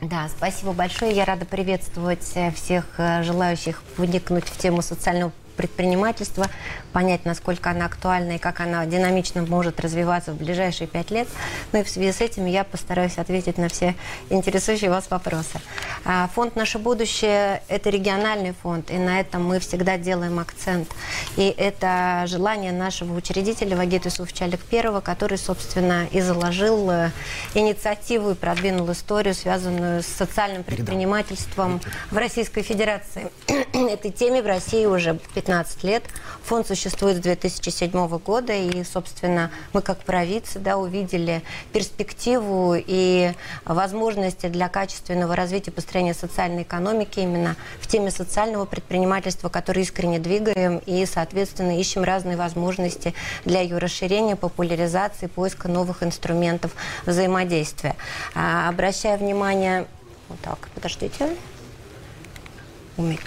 Да, 0.00 0.28
спасибо 0.28 0.72
большое. 0.72 1.12
Я 1.12 1.24
рада 1.24 1.44
приветствовать 1.44 2.30
э, 2.34 2.52
всех 2.52 2.84
э, 2.98 3.24
желающих 3.24 3.82
вникнуть 3.96 4.44
в 4.44 4.56
тему 4.56 4.80
социального 4.80 5.32
предпринимательства, 5.58 6.46
понять, 6.92 7.24
насколько 7.24 7.70
она 7.70 7.86
актуальна 7.86 8.36
и 8.36 8.38
как 8.38 8.60
она 8.60 8.86
динамично 8.86 9.42
может 9.42 9.80
развиваться 9.80 10.32
в 10.32 10.36
ближайшие 10.36 10.86
пять 10.86 11.10
лет. 11.10 11.26
Ну 11.72 11.80
и 11.80 11.82
в 11.82 11.90
связи 11.90 12.12
с 12.12 12.20
этим 12.20 12.46
я 12.46 12.62
постараюсь 12.62 13.18
ответить 13.18 13.58
на 13.58 13.68
все 13.68 13.96
интересующие 14.30 14.88
вас 14.88 15.10
вопросы. 15.10 15.60
А, 16.04 16.28
фонд 16.34 16.54
«Наше 16.54 16.78
будущее»– 16.78 17.60
это 17.68 17.90
региональный 17.90 18.54
фонд, 18.62 18.90
и 18.92 18.98
на 18.98 19.18
этом 19.18 19.44
мы 19.44 19.58
всегда 19.58 19.98
делаем 19.98 20.38
акцент. 20.38 20.88
И 21.36 21.52
это 21.58 22.24
желание 22.26 22.70
нашего 22.70 23.16
учредителя 23.16 23.76
Вагита 23.76 24.10
Суфчалик 24.10 24.60
первого, 24.60 25.00
который, 25.00 25.38
собственно, 25.38 26.06
и 26.12 26.20
заложил 26.20 26.88
э, 26.90 27.10
инициативу 27.54 28.30
и 28.30 28.34
продвинул 28.34 28.90
историю, 28.92 29.34
связанную 29.34 30.02
с 30.04 30.06
социальным 30.06 30.62
предпринимательством 30.62 31.80
в 32.12 32.16
Российской 32.16 32.62
Федерации. 32.62 33.30
Этой 33.72 34.12
теме 34.12 34.40
в 34.40 34.46
России 34.46 34.86
уже 34.86 35.18
15 35.34 35.47
15 35.48 35.84
лет. 35.84 36.02
Фонд 36.44 36.66
существует 36.66 37.16
с 37.16 37.20
2007 37.20 38.18
года, 38.18 38.52
и, 38.52 38.84
собственно, 38.84 39.50
мы 39.72 39.80
как 39.80 40.00
провидцы 40.00 40.58
да, 40.58 40.76
увидели 40.76 41.42
перспективу 41.72 42.74
и 42.76 43.32
возможности 43.64 44.48
для 44.48 44.68
качественного 44.68 45.34
развития 45.34 45.70
построения 45.70 46.12
социальной 46.12 46.64
экономики 46.64 47.20
именно 47.20 47.56
в 47.80 47.86
теме 47.86 48.10
социального 48.10 48.66
предпринимательства, 48.66 49.48
которое 49.48 49.80
искренне 49.80 50.18
двигаем 50.18 50.82
и, 50.84 51.06
соответственно, 51.06 51.80
ищем 51.80 52.04
разные 52.04 52.36
возможности 52.36 53.14
для 53.46 53.62
ее 53.62 53.78
расширения, 53.78 54.36
популяризации, 54.36 55.28
поиска 55.28 55.68
новых 55.68 56.02
инструментов 56.02 56.72
взаимодействия. 57.06 57.96
А, 58.34 58.68
обращая 58.68 59.16
внимание... 59.16 59.86
Вот 60.28 60.40
так, 60.40 60.68
подождите. 60.74 61.30
Умею. 62.98 63.18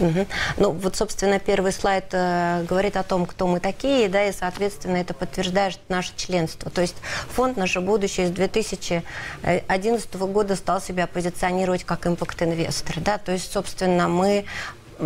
Угу. 0.00 0.26
Ну, 0.56 0.70
вот, 0.72 0.96
собственно, 0.96 1.38
первый 1.38 1.72
слайд 1.72 2.06
э, 2.12 2.64
говорит 2.68 2.96
о 2.96 3.02
том, 3.02 3.26
кто 3.26 3.46
мы 3.46 3.60
такие, 3.60 4.08
да, 4.08 4.24
и, 4.24 4.32
соответственно, 4.32 4.96
это 4.96 5.14
подтверждает 5.14 5.78
наше 5.88 6.12
членство. 6.16 6.70
То 6.70 6.80
есть 6.80 6.96
фонд 7.28 7.56
«Наше 7.56 7.80
будущее» 7.80 8.28
с 8.28 8.30
2011 8.30 10.14
года 10.14 10.56
стал 10.56 10.80
себя 10.80 11.06
позиционировать 11.06 11.84
как 11.84 12.06
импакт-инвестор, 12.06 13.00
да, 13.00 13.18
то 13.18 13.32
есть, 13.32 13.52
собственно, 13.52 14.08
мы 14.08 14.46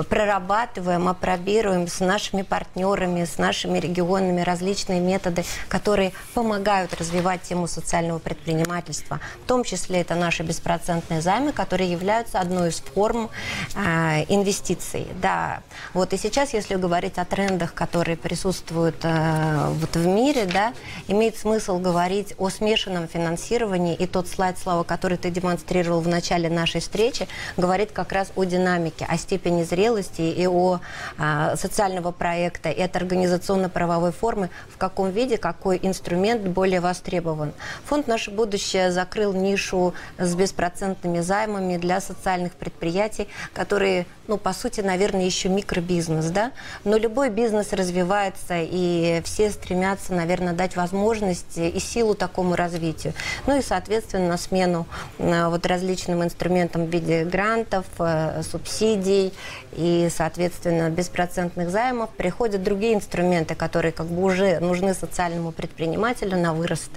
прорабатываем, 0.03 1.09
опробируем 1.09 1.87
с 1.87 2.01
нашими 2.01 2.43
партнерами, 2.43 3.25
с 3.25 3.39
нашими 3.39 3.79
регионами 3.79 4.41
различные 4.41 5.01
методы, 5.01 5.45
которые 5.69 6.13
помогают 6.35 6.95
развивать 6.95 7.43
тему 7.43 7.69
социального 7.69 8.19
предпринимательства. 8.19 9.21
В 9.45 9.47
том 9.47 9.63
числе 9.63 10.01
это 10.01 10.17
наши 10.17 10.43
беспроцентные 10.43 11.21
займы, 11.21 11.53
которые 11.53 11.91
являются 11.91 12.41
одной 12.41 12.71
из 12.71 12.81
форм 12.81 13.31
э, 13.77 14.25
инвестиций. 14.29 15.07
Да. 15.23 15.63
Вот 15.93 16.13
и 16.13 16.17
сейчас, 16.17 16.53
если 16.53 16.75
говорить 16.75 17.19
о 17.19 17.25
трендах, 17.25 17.75
которые 17.75 18.17
присутствуют 18.17 18.97
э, 19.05 19.69
вот 19.69 19.95
в 19.95 20.07
мире, 20.07 20.47
да, 20.47 20.73
имеет 21.07 21.37
смысл 21.37 21.79
говорить 21.79 22.35
о 22.39 22.51
смешанном 22.51 23.07
финансировании. 23.07 23.95
И 23.95 24.07
тот 24.07 24.29
слайд, 24.29 24.59
Слава, 24.59 24.83
который 24.83 25.19
ты 25.19 25.31
демонстрировал 25.31 26.01
в 26.01 26.09
начале 26.09 26.49
нашей 26.49 26.81
встречи, 26.81 27.29
говорит 27.57 27.93
как 27.93 28.13
раз 28.13 28.33
о 28.35 28.45
динамике, 28.45 29.07
о 29.09 29.17
степени 29.17 29.63
зрелости 29.63 29.84
зрелости 29.85 30.23
и 30.23 30.47
о 30.47 30.81
а, 31.19 31.57
социального 31.57 32.11
проекта, 32.11 32.71
и 32.71 32.81
от 32.81 32.97
организационно-правовой 32.97 34.13
формы, 34.13 34.49
в 34.69 34.79
каком 34.79 35.11
виде, 35.11 35.37
какой 35.37 35.79
инструмент 35.83 36.43
более 36.43 36.81
востребован. 36.81 37.53
Фонд 37.87 38.09
«Наше 38.09 38.31
будущее» 38.31 38.91
закрыл 38.91 39.33
нишу 39.35 39.95
с 40.19 40.35
беспроцентными 40.35 41.21
займами 41.21 41.77
для 41.77 42.01
социальных 42.01 42.53
предприятий, 42.53 43.29
которые, 43.53 44.07
ну, 44.27 44.39
по 44.39 44.53
сути, 44.53 44.81
наверное, 44.81 45.25
еще 45.25 45.49
микробизнес, 45.49 46.27
да? 46.31 46.53
Но 46.85 46.97
любой 46.97 47.29
бизнес 47.29 47.73
развивается, 47.73 48.55
и 48.61 49.21
все 49.25 49.51
стремятся, 49.51 50.15
наверное, 50.15 50.55
дать 50.55 50.77
возможность 50.77 51.59
и 51.59 51.79
силу 51.79 52.15
такому 52.15 52.57
развитию. 52.57 53.13
Ну 53.47 53.59
и, 53.59 53.63
соответственно, 53.63 54.39
смену 54.39 54.87
а, 55.19 55.51
вот 55.51 55.67
различным 55.67 56.23
инструментам 56.23 56.87
в 56.87 56.89
виде 56.89 57.25
грантов, 57.25 57.85
э, 57.99 58.43
субсидий 58.55 59.33
и, 59.77 60.09
соответственно, 60.15 60.91
беспроцентных 60.91 61.71
займов 61.71 62.11
приходят 62.11 62.63
другие 62.63 62.95
инструменты, 62.95 63.55
которые 63.55 63.93
как 63.93 64.07
бы 64.07 64.23
уже 64.23 64.61
нужны 64.61 64.95
социальному 64.95 65.53
предпринимателю 65.53 66.39
на 66.39 66.55
вырост. 66.55 66.91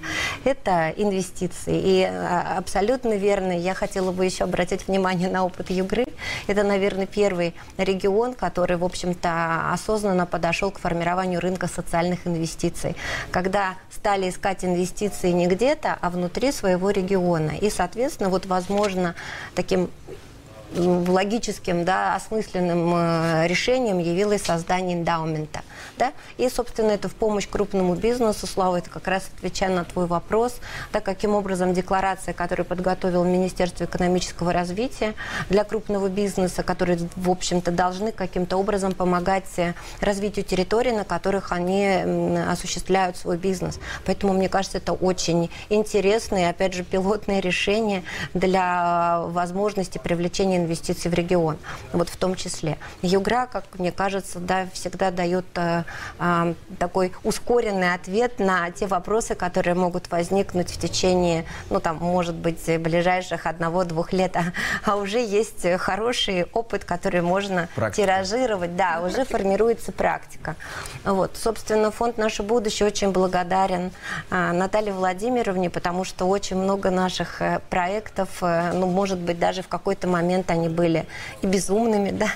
Это 0.43 0.93
инвестиции. 0.95 1.81
И 1.83 2.03
а, 2.03 2.55
абсолютно 2.57 3.13
верно, 3.13 3.51
я 3.51 3.73
хотела 3.73 4.11
бы 4.11 4.25
еще 4.25 4.43
обратить 4.43 4.87
внимание 4.87 5.29
на 5.29 5.45
опыт 5.45 5.69
Югры. 5.69 6.05
Это, 6.47 6.63
наверное, 6.63 7.07
первый 7.07 7.53
регион, 7.77 8.33
который, 8.33 8.77
в 8.77 8.83
общем-то, 8.83 9.71
осознанно 9.73 10.25
подошел 10.25 10.71
к 10.71 10.79
формированию 10.79 11.39
рынка 11.39 11.67
социальных 11.67 12.27
инвестиций. 12.27 12.95
Когда 13.31 13.75
стали 13.97 14.29
искать 14.29 14.63
инвестиции 14.63 15.31
не 15.31 15.47
где-то, 15.47 15.97
а 15.99 16.09
внутри 16.09 16.51
своего 16.51 16.91
региона. 16.91 17.51
И, 17.59 17.69
соответственно, 17.69 18.29
вот, 18.29 18.45
возможно, 18.45 19.15
таким 19.55 19.89
логическим, 20.75 21.85
да, 21.85 22.15
осмысленным 22.15 22.93
э, 22.95 23.47
решением 23.47 23.99
явилось 23.99 24.41
создание 24.43 24.97
эндаумента. 24.97 25.61
Да? 25.97 26.13
И, 26.37 26.49
собственно, 26.49 26.91
это 26.91 27.09
в 27.09 27.15
помощь 27.15 27.47
крупному 27.47 27.95
бизнесу. 27.95 28.47
Слава, 28.47 28.77
это 28.77 28.89
как 28.89 29.07
раз 29.07 29.29
отвечая 29.35 29.69
на 29.69 29.83
твой 29.85 30.05
вопрос, 30.05 30.57
да, 30.91 30.99
каким 30.99 31.35
образом 31.35 31.73
декларация, 31.73 32.33
которую 32.33 32.65
подготовил 32.65 33.23
Министерство 33.23 33.85
экономического 33.85 34.53
развития 34.53 35.13
для 35.49 35.63
крупного 35.63 36.09
бизнеса, 36.09 36.63
которые, 36.63 36.99
в 37.15 37.29
общем-то, 37.29 37.71
должны 37.71 38.11
каким-то 38.11 38.57
образом 38.57 38.93
помогать 38.93 39.57
э, 39.57 39.73
развитию 40.01 40.45
территорий, 40.45 40.91
на 40.91 41.03
которых 41.03 41.51
они 41.51 41.87
осуществляют 42.47 43.17
свой 43.17 43.37
бизнес. 43.37 43.79
Поэтому, 44.05 44.33
мне 44.33 44.49
кажется, 44.49 44.77
это 44.77 44.93
очень 44.93 45.49
интересное, 45.69 46.49
опять 46.49 46.73
же, 46.73 46.83
пилотное 46.83 47.39
решение 47.39 48.03
для 48.33 49.21
возможности 49.27 49.97
привлечения 49.97 50.56
инвестиций 50.57 51.09
в 51.09 51.13
регион, 51.13 51.57
вот 51.93 52.09
в 52.09 52.17
том 52.17 52.35
числе. 52.35 52.77
Югра, 53.01 53.47
как 53.51 53.65
мне 53.77 53.91
кажется, 53.91 54.39
да, 54.39 54.67
всегда 54.73 55.11
дает 55.11 55.45
э, 55.55 55.83
э, 56.19 56.53
такой 56.79 57.13
ускоренный 57.23 57.93
ответ 57.93 58.39
на 58.39 58.69
те 58.71 58.87
вопросы, 58.87 59.35
которые 59.35 59.75
могут 59.75 60.11
возникнуть 60.11 60.71
в 60.71 60.79
течение, 60.79 61.45
ну 61.69 61.79
там, 61.79 61.97
может 61.97 62.35
быть, 62.35 62.65
ближайших 62.79 63.45
одного-двух 63.45 64.13
лет, 64.13 64.35
а, 64.35 64.53
а 64.83 64.95
уже 64.95 65.19
есть 65.19 65.65
хороший 65.77 66.45
опыт, 66.53 66.83
который 66.83 67.21
можно 67.21 67.67
практика. 67.75 68.05
тиражировать, 68.05 68.75
да, 68.75 69.01
уже 69.01 69.25
формируется 69.25 69.91
практика. 69.91 70.55
Вот, 71.03 71.37
собственно, 71.37 71.91
фонд 71.91 72.17
«Наше 72.17 72.43
будущее» 72.43 72.87
очень 72.87 73.11
благодарен 73.11 73.91
э, 74.29 74.51
Наталье 74.51 74.93
Владимировне, 74.93 75.69
потому 75.69 76.03
что 76.03 76.25
очень 76.25 76.57
много 76.57 76.89
наших 76.89 77.41
э, 77.41 77.59
проектов, 77.69 78.29
э, 78.41 78.71
ну, 78.73 78.87
может 78.87 79.19
быть, 79.19 79.39
даже 79.39 79.61
в 79.61 79.67
какой-то 79.67 80.07
момент 80.07 80.46
они 80.49 80.69
были 80.69 81.05
и 81.41 81.47
безумными, 81.47 82.11
да, 82.11 82.29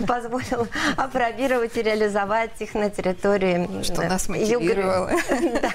позволил 0.06 0.68
опробировать 0.96 1.76
и 1.76 1.82
реализовать 1.82 2.60
их 2.60 2.74
на 2.74 2.90
территории 2.90 3.82
Что 3.82 4.02
нас 4.02 4.28
мотивировало. 4.28 5.10
Да, 5.60 5.72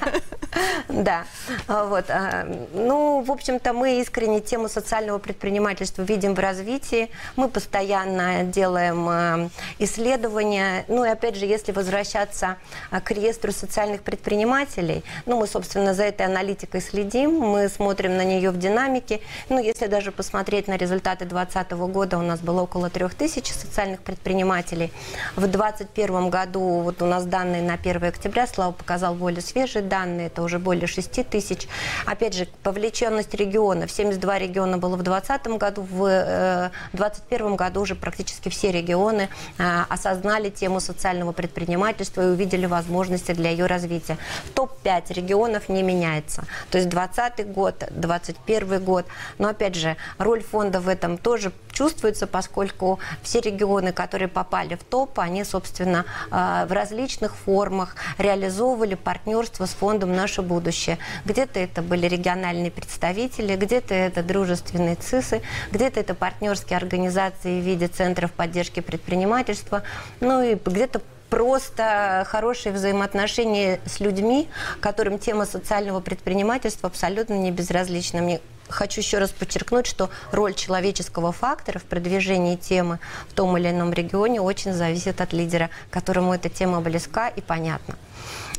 да. 0.90 1.26
А, 1.68 1.86
вот. 1.86 2.06
А, 2.10 2.46
ну, 2.74 3.22
в 3.22 3.32
общем-то, 3.32 3.74
мы 3.74 4.00
искренне 4.02 4.40
тему 4.40 4.70
социального 4.70 5.18
предпринимательства 5.18 6.04
видим 6.04 6.36
в 6.36 6.40
развитии. 6.40 7.10
Мы 7.36 7.50
постоянно 7.50 8.44
делаем 8.44 9.08
а, 9.10 9.50
исследования. 9.80 10.86
Ну, 10.88 11.06
и 11.06 11.10
опять 11.10 11.36
же, 11.36 11.46
если 11.46 11.72
возвращаться 11.72 12.58
к 12.92 13.12
реестру 13.12 13.52
социальных 13.52 14.02
предпринимателей, 14.02 15.04
ну, 15.26 15.40
мы, 15.40 15.48
собственно, 15.48 15.94
за 15.94 16.04
этой 16.04 16.26
аналитикой 16.26 16.82
следим, 16.82 17.40
мы 17.40 17.70
смотрим 17.70 18.16
на 18.16 18.24
нее 18.24 18.52
в 18.52 18.60
динамике. 18.60 19.22
Ну, 19.50 19.60
если 19.60 19.88
даже 19.88 20.12
посмотреть 20.12 20.68
на 20.68 20.78
результаты 20.78 21.26
2020 21.46 21.72
года, 21.94 22.18
у 22.18 22.22
нас 22.22 22.40
было 22.40 22.62
около 22.62 22.90
3000 22.90 23.52
социальных 23.52 24.02
предпринимателей. 24.02 24.92
В 25.36 25.48
2021 25.48 26.30
году, 26.30 26.60
вот 26.82 27.02
у 27.02 27.06
нас 27.06 27.26
данные 27.26 27.62
на 27.62 27.74
1 27.74 28.04
октября, 28.04 28.48
Слава 28.48 28.72
показал 28.72 29.16
более 29.16 29.42
свежие 29.42 29.84
данные, 29.84 30.28
это 30.28 30.44
уже 30.44 30.60
более 30.60 30.88
6 30.88 31.28
тысяч. 31.30 31.68
Опять 32.06 32.36
же, 32.36 32.48
повлеченность 32.64 33.34
регионов. 33.34 33.92
72 33.92 34.40
региона 34.40 34.78
было 34.78 34.96
в 34.96 35.04
2020 35.04 35.48
году, 35.58 35.82
в 35.82 36.72
2021 36.94 37.48
э, 37.48 37.56
году 37.56 37.82
уже 37.82 37.96
практически 37.96 38.50
все 38.50 38.72
регионы 38.72 39.30
э, 39.58 39.82
осознали 39.90 40.50
тему 40.50 40.80
социального 40.80 41.32
предпринимательства 41.32 42.22
и 42.22 42.26
увидели 42.26 42.66
возможности 42.66 43.32
для 43.34 43.50
ее 43.50 43.66
развития. 43.66 44.18
Топ-5 44.56 45.14
регионов 45.14 45.70
не 45.70 45.84
меняется. 45.84 46.46
То 46.70 46.78
есть 46.78 46.90
2020 46.90 47.52
год, 47.52 47.84
2021 47.92 48.84
год. 48.84 49.06
Но 49.38 49.50
опять 49.50 49.76
же, 49.76 49.98
роль 50.18 50.44
фонда 50.44 50.80
в 50.80 50.88
этом 50.88 51.18
тоже 51.18 51.33
чувствуется, 51.72 52.28
поскольку 52.28 53.00
все 53.22 53.42
регионы, 53.42 53.92
которые 53.92 54.28
попали 54.28 54.76
в 54.76 54.84
топ, 54.84 55.20
они, 55.20 55.44
собственно, 55.44 56.06
э, 56.32 56.66
в 56.68 56.72
различных 56.72 57.36
формах 57.36 57.96
реализовывали 58.18 58.96
партнерство 58.96 59.66
с 59.66 59.72
фондом 59.72 60.16
«Наше 60.16 60.42
будущее». 60.42 60.98
Где-то 61.26 61.60
это 61.60 61.82
были 61.82 62.08
региональные 62.08 62.72
представители, 62.72 63.56
где-то 63.56 63.94
это 63.94 64.24
дружественные 64.24 64.96
ЦИСы, 64.96 65.42
где-то 65.72 66.00
это 66.00 66.14
партнерские 66.14 66.78
организации 66.78 67.60
в 67.60 67.64
виде 67.64 67.88
центров 67.88 68.32
поддержки 68.32 68.80
предпринимательства, 68.80 69.84
ну 70.20 70.42
и 70.42 70.56
где-то 70.56 71.02
просто 71.34 72.26
хорошие 72.28 72.72
взаимоотношения 72.72 73.80
с 73.88 74.00
людьми, 74.00 74.48
которым 74.82 75.18
тема 75.18 75.48
социального 75.48 76.00
предпринимательства 76.00 76.90
абсолютно 76.90 77.34
не 77.34 77.50
безразлична. 77.50 78.22
Мне 78.22 78.40
хочу 78.70 79.02
еще 79.02 79.20
раз 79.20 79.32
подчеркнуть, 79.32 79.86
что 79.88 80.10
роль 80.32 80.54
человеческого 80.54 81.32
фактора 81.32 81.80
в 81.80 81.84
продвижении 81.84 82.56
темы 82.56 83.00
в 83.30 83.34
том 83.34 83.58
или 83.58 83.70
ином 83.70 83.94
регионе 83.94 84.42
очень 84.42 84.74
зависит 84.74 85.22
от 85.22 85.34
лидера, 85.34 85.70
которому 85.90 86.34
эта 86.34 86.50
тема 86.50 86.82
близка 86.82 87.28
и 87.28 87.42
понятна. 87.42 87.96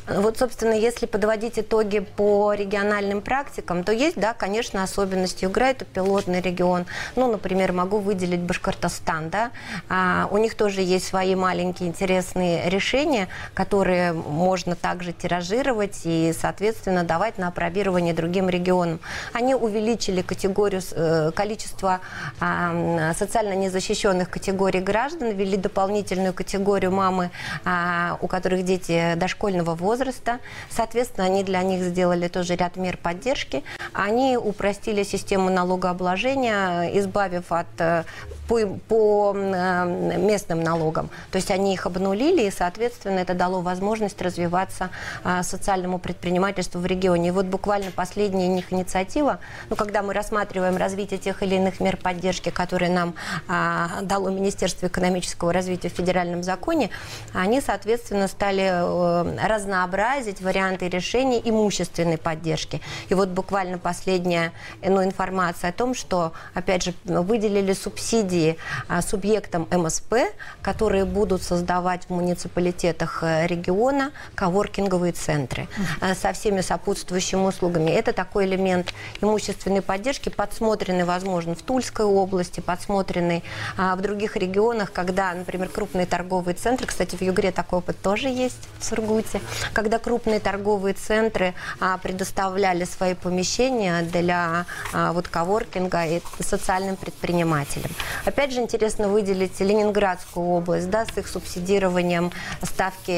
Вот, 0.07 0.37
собственно, 0.37 0.73
если 0.73 1.07
подводить 1.07 1.57
итоги 1.57 1.99
по 1.99 2.53
региональным 2.53 3.21
практикам, 3.21 3.83
то 3.83 3.91
есть, 3.91 4.17
да, 4.17 4.33
конечно, 4.33 4.83
особенности 4.83 5.45
Югра– 5.45 5.63
это 5.65 5.83
пилотный 5.83 6.41
регион. 6.41 6.85
Ну, 7.15 7.31
например, 7.31 7.71
могу 7.71 7.97
выделить 7.97 8.41
Башкортостан, 8.41 9.29
да. 9.31 9.51
А, 9.89 10.27
у 10.29 10.37
них 10.37 10.53
тоже 10.55 10.81
есть 10.81 11.07
свои 11.07 11.33
маленькие 11.33 11.89
интересные 11.89 12.69
решения, 12.69 13.29
которые 13.55 14.13
можно 14.13 14.75
также 14.75 15.11
тиражировать 15.11 16.01
и, 16.03 16.35
соответственно, 16.39 17.03
давать 17.03 17.39
на 17.39 17.47
опробирование 17.47 18.13
другим 18.13 18.47
регионам. 18.47 18.99
Они 19.33 19.55
увеличили 19.55 20.21
категорию, 20.21 20.81
э, 20.91 21.31
количество 21.33 21.99
а, 22.39 23.13
социально 23.17 23.53
незащищенных 23.53 24.29
категорий 24.29 24.81
граждан, 24.81 25.31
ввели 25.31 25.57
дополнительную 25.57 26.33
категорию 26.33 26.91
мамы, 26.91 27.31
а, 27.63 28.19
у 28.21 28.27
которых 28.27 28.63
дети 28.63 29.15
дошкольного 29.15 29.73
возраста, 29.73 29.94
возраста. 29.95 30.39
Соответственно, 30.69 31.25
они 31.25 31.43
для 31.43 31.63
них 31.63 31.81
сделали 31.81 32.27
тоже 32.27 32.55
ряд 32.55 32.75
мер 32.75 32.97
поддержки. 32.97 33.63
Они 33.93 34.37
упростили 34.37 35.03
систему 35.03 35.49
налогообложения, 35.49 36.91
избавив 36.99 37.51
от 37.51 37.67
э, 37.79 38.03
по, 38.47 38.59
по 38.87 39.33
э, 39.35 40.17
местным 40.17 40.61
налогам. 40.61 41.09
То 41.31 41.37
есть 41.37 41.49
они 41.51 41.73
их 41.73 41.85
обнулили, 41.85 42.43
и, 42.43 42.51
соответственно, 42.51 43.19
это 43.19 43.33
дало 43.33 43.61
возможность 43.61 44.21
развиваться 44.21 44.89
а, 45.23 45.43
социальному 45.43 45.99
предпринимательству 45.99 46.79
в 46.79 46.85
регионе. 46.85 47.29
И 47.29 47.31
вот 47.31 47.45
буквально 47.45 47.91
последняя 47.91 48.57
их 48.57 48.73
инициатива, 48.73 49.39
ну, 49.69 49.75
когда 49.75 50.01
мы 50.01 50.13
рассматриваем 50.13 50.77
развитие 50.77 51.19
тех 51.19 51.41
или 51.43 51.55
иных 51.55 51.79
мер 51.79 51.97
поддержки, 51.97 52.49
которые 52.49 52.91
нам 52.91 53.15
а, 53.47 54.01
дало 54.01 54.29
Министерство 54.29 54.87
экономического 54.87 55.53
развития 55.53 55.89
в 55.89 55.93
федеральном 55.93 56.43
законе, 56.43 56.89
они, 57.33 57.61
соответственно, 57.61 58.27
стали 58.27 58.69
э, 58.71 59.37
разнообразить 59.85 60.41
варианты 60.41 60.89
решения 60.89 61.41
имущественной 61.43 62.17
поддержки. 62.17 62.81
И 63.09 63.13
вот 63.13 63.29
буквально 63.29 63.77
последняя 63.77 64.51
ну, 64.81 65.03
информация 65.03 65.69
о 65.69 65.73
том, 65.73 65.93
что, 65.93 66.33
опять 66.53 66.83
же, 66.83 66.93
выделили 67.05 67.73
субсидии 67.73 68.57
а, 68.87 69.01
субъектам 69.01 69.67
МСП, 69.71 70.15
которые 70.61 71.05
будут 71.05 71.43
создавать 71.43 72.05
в 72.05 72.09
муниципалитетах 72.09 73.23
э, 73.23 73.47
региона 73.47 74.11
коворкинговые 74.35 75.13
центры 75.13 75.67
uh 76.01 76.15
со 76.15 76.33
всеми 76.33 76.61
сопутствующими 76.61 77.41
услугами. 77.47 77.91
Это 77.91 78.13
такой 78.13 78.45
элемент 78.45 78.93
имущественной 79.21 79.81
поддержки, 79.81 80.29
подсмотренный, 80.29 81.03
возможно, 81.03 81.55
в 81.55 81.61
Тульской 81.61 82.05
области, 82.05 82.59
подсмотренный 82.59 83.43
а, 83.77 83.95
в 83.95 84.01
других 84.01 84.37
регионах, 84.37 84.91
когда, 84.91 85.33
например, 85.33 85.69
крупные 85.69 86.05
торговые 86.05 86.55
центры, 86.55 86.87
кстати, 86.87 87.15
в 87.15 87.21
Югре 87.21 87.51
такой 87.51 87.79
опыт 87.79 88.01
тоже 88.01 88.27
есть, 88.27 88.69
в 88.79 88.85
Сургуте, 88.85 89.41
когда 89.75 89.99
крупные 89.99 90.39
торговые 90.39 90.93
центры 90.93 91.53
а, 91.81 91.97
предоставляли 91.97 92.85
свои 92.85 93.13
помещения 93.13 94.03
для 94.03 94.65
а, 94.93 95.11
вот 95.11 95.27
коворкинга 95.27 96.05
и 96.05 96.21
социальным 96.39 96.95
предпринимателям. 96.95 97.91
Опять 98.23 98.53
же, 98.53 98.61
интересно 98.61 99.09
выделить 99.09 99.59
Ленинградскую 99.59 100.47
область, 100.47 100.89
да, 100.89 101.05
с 101.05 101.17
их 101.17 101.27
субсидированием 101.27 102.31
ставки 102.63 103.11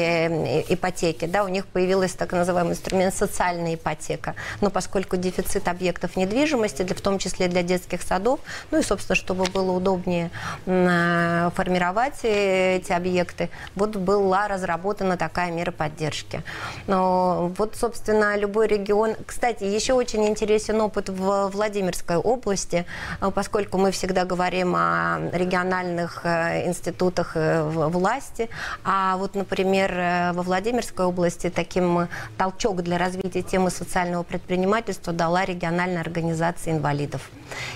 ипотеки, 0.68 1.26
да, 1.26 1.44
у 1.44 1.48
них 1.48 1.66
появился 1.66 2.18
так 2.18 2.32
называемый 2.32 2.72
инструмент 2.72 3.14
социальная 3.14 3.76
ипотека. 3.76 4.34
Но 4.60 4.70
поскольку 4.70 5.16
дефицит 5.16 5.68
объектов 5.68 6.16
недвижимости, 6.16 6.82
в 6.82 7.00
том 7.00 7.18
числе 7.18 7.46
для 7.46 7.62
детских 7.62 8.02
садов, 8.02 8.40
ну 8.72 8.78
и, 8.78 8.82
собственно, 8.82 9.14
чтобы 9.14 9.44
было 9.44 9.70
удобнее 9.70 10.30
формировать 10.64 12.18
эти 12.24 12.90
объекты, 12.90 13.48
вот 13.76 13.94
была 13.94 14.48
разработана 14.48 15.16
такая 15.16 15.52
мера 15.52 15.70
поддержки. 15.70 16.42
Но 16.86 17.52
вот, 17.56 17.76
собственно, 17.76 18.36
любой 18.36 18.66
регион... 18.66 19.14
Кстати, 19.26 19.64
еще 19.64 19.92
очень 19.92 20.26
интересен 20.26 20.80
опыт 20.80 21.08
в 21.08 21.48
Владимирской 21.48 22.16
области, 22.16 22.86
э, 23.20 23.30
поскольку 23.34 23.78
мы 23.78 23.90
всегда 23.90 24.24
говорим 24.24 24.74
о 24.74 25.18
региональных 25.32 26.22
э, 26.24 26.66
институтах 26.66 27.36
власти. 27.36 28.48
А 28.84 29.16
вот, 29.16 29.34
например, 29.34 30.32
во 30.34 30.42
Владимирской 30.42 31.06
области 31.06 31.50
таким 31.50 32.08
толчок 32.36 32.82
для 32.82 32.98
развития 32.98 33.42
темы 33.42 33.70
социального 33.70 34.22
предпринимательства 34.22 35.12
дала 35.12 35.44
региональная 35.44 36.00
организация 36.00 36.72
инвалидов. 36.72 37.30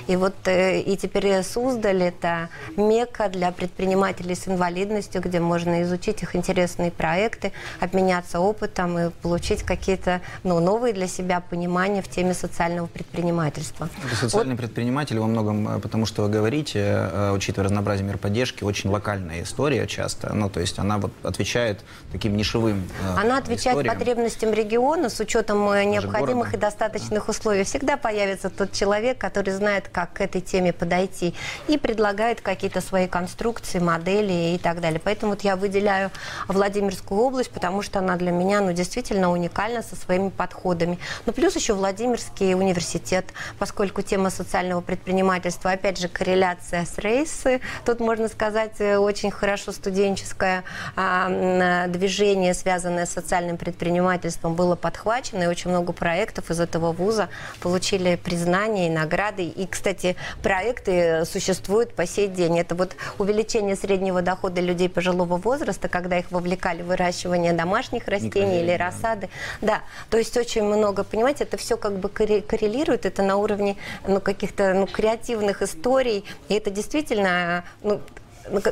И 0.06 0.16
вот 0.16 0.34
и 0.46 0.98
теперь 1.00 1.42
Суздаль– 1.42 2.02
это 2.04 2.48
мека 2.76 3.28
для 3.28 3.52
предпринимателей 3.52 4.34
с 4.34 4.48
инвалидностью, 4.48 5.22
где 5.22 5.40
можно 5.40 5.82
изучить 5.82 6.22
их 6.22 6.36
интересные 6.36 6.90
проекты, 6.90 7.52
обменяться 7.80 8.40
опытом 8.40 8.61
и 8.66 9.10
получить 9.22 9.62
какие-то 9.62 10.20
ну, 10.42 10.60
новые 10.60 10.92
для 10.94 11.06
себя 11.06 11.40
понимания 11.40 12.02
в 12.02 12.08
теме 12.08 12.34
социального 12.34 12.86
предпринимательства. 12.86 13.88
Это 14.06 14.16
социальный 14.16 14.52
вот. 14.52 14.60
предприниматель 14.60 15.18
во 15.18 15.26
многом, 15.26 15.76
э, 15.76 15.78
потому 15.80 16.06
что 16.06 16.22
вы 16.22 16.28
говорите, 16.28 16.80
э, 16.80 17.32
учитывая 17.34 17.64
разнообразие 17.64 18.06
мер 18.06 18.18
поддержки, 18.18 18.64
очень 18.64 18.90
локальная 18.90 19.42
история 19.42 19.86
часто. 19.86 20.32
Ну, 20.32 20.48
то 20.48 20.60
есть 20.60 20.78
она 20.78 20.98
вот 20.98 21.12
отвечает 21.22 21.80
таким 22.12 22.36
нишевым 22.36 22.88
э, 23.02 23.20
Она 23.20 23.38
отвечает 23.38 23.76
историям. 23.76 23.98
потребностям 23.98 24.52
региона 24.52 25.08
с 25.08 25.18
учетом 25.20 25.64
необходимых 25.90 26.50
города. 26.50 26.56
и 26.56 26.60
достаточных 26.60 27.26
да. 27.26 27.30
условий. 27.30 27.64
Всегда 27.64 27.96
появится 27.96 28.50
тот 28.50 28.72
человек, 28.72 29.18
который 29.18 29.52
знает, 29.52 29.88
как 29.88 30.14
к 30.14 30.20
этой 30.20 30.40
теме 30.40 30.72
подойти 30.72 31.34
и 31.68 31.78
предлагает 31.78 32.40
какие-то 32.40 32.80
свои 32.80 33.06
конструкции, 33.06 33.78
модели 33.78 34.54
и 34.54 34.58
так 34.58 34.80
далее. 34.80 35.00
Поэтому 35.02 35.32
вот 35.32 35.42
я 35.42 35.56
выделяю 35.56 36.10
Владимирскую 36.48 37.20
область, 37.20 37.50
потому 37.50 37.82
что 37.82 37.98
она 37.98 38.16
для 38.16 38.30
меня 38.30 38.51
ну, 38.60 38.72
действительно 38.72 39.30
уникальна 39.30 39.82
со 39.82 39.96
своими 39.96 40.28
подходами. 40.28 40.98
Ну, 41.26 41.32
плюс 41.32 41.56
еще 41.56 41.74
Владимирский 41.74 42.54
университет, 42.54 43.26
поскольку 43.58 44.02
тема 44.02 44.30
социального 44.30 44.80
предпринимательства, 44.80 45.72
опять 45.72 45.98
же, 45.98 46.08
корреляция 46.08 46.84
с 46.84 46.98
рейсы. 46.98 47.60
Тут, 47.84 48.00
можно 48.00 48.28
сказать, 48.28 48.80
э, 48.80 48.96
очень 48.96 49.30
хорошо 49.30 49.72
студенческое 49.72 50.64
а, 50.96 51.88
движение, 51.88 52.54
связанное 52.54 53.06
с 53.06 53.10
социальным 53.10 53.56
предпринимательством, 53.56 54.54
было 54.54 54.76
подхвачено, 54.76 55.44
и 55.44 55.46
очень 55.46 55.70
много 55.70 55.92
проектов 55.92 56.50
из 56.50 56.60
этого 56.60 56.92
вуза 56.92 57.28
получили 57.60 58.16
признание 58.16 58.88
и 58.88 58.90
награды. 58.90 59.44
И, 59.44 59.66
кстати, 59.66 60.16
проекты 60.42 61.24
существуют 61.24 61.94
по 61.94 62.06
сей 62.06 62.28
день. 62.28 62.58
Это 62.58 62.74
вот 62.74 62.96
увеличение 63.18 63.76
среднего 63.76 64.22
дохода 64.22 64.60
людей 64.60 64.88
пожилого 64.88 65.36
возраста, 65.36 65.88
когда 65.88 66.18
их 66.18 66.30
вовлекали 66.30 66.82
в 66.82 66.92
выращивание 66.92 67.54
домашних 67.54 68.06
растений 68.06 68.41
или 68.50 68.72
рассады. 68.72 69.28
Да. 69.60 69.82
то 70.10 70.18
есть 70.18 70.36
очень 70.36 70.62
много, 70.62 71.04
понимаете, 71.04 71.44
это 71.44 71.56
все 71.56 71.76
как 71.76 71.98
бы 71.98 72.08
коррелирует, 72.08 73.06
это 73.06 73.22
на 73.22 73.36
уровне 73.36 73.76
ну, 74.06 74.20
каких-то 74.20 74.74
ну, 74.74 74.86
креативных 74.86 75.62
историй, 75.62 76.24
и 76.48 76.54
это 76.54 76.70
действительно 76.70 77.64
ну, 77.82 78.00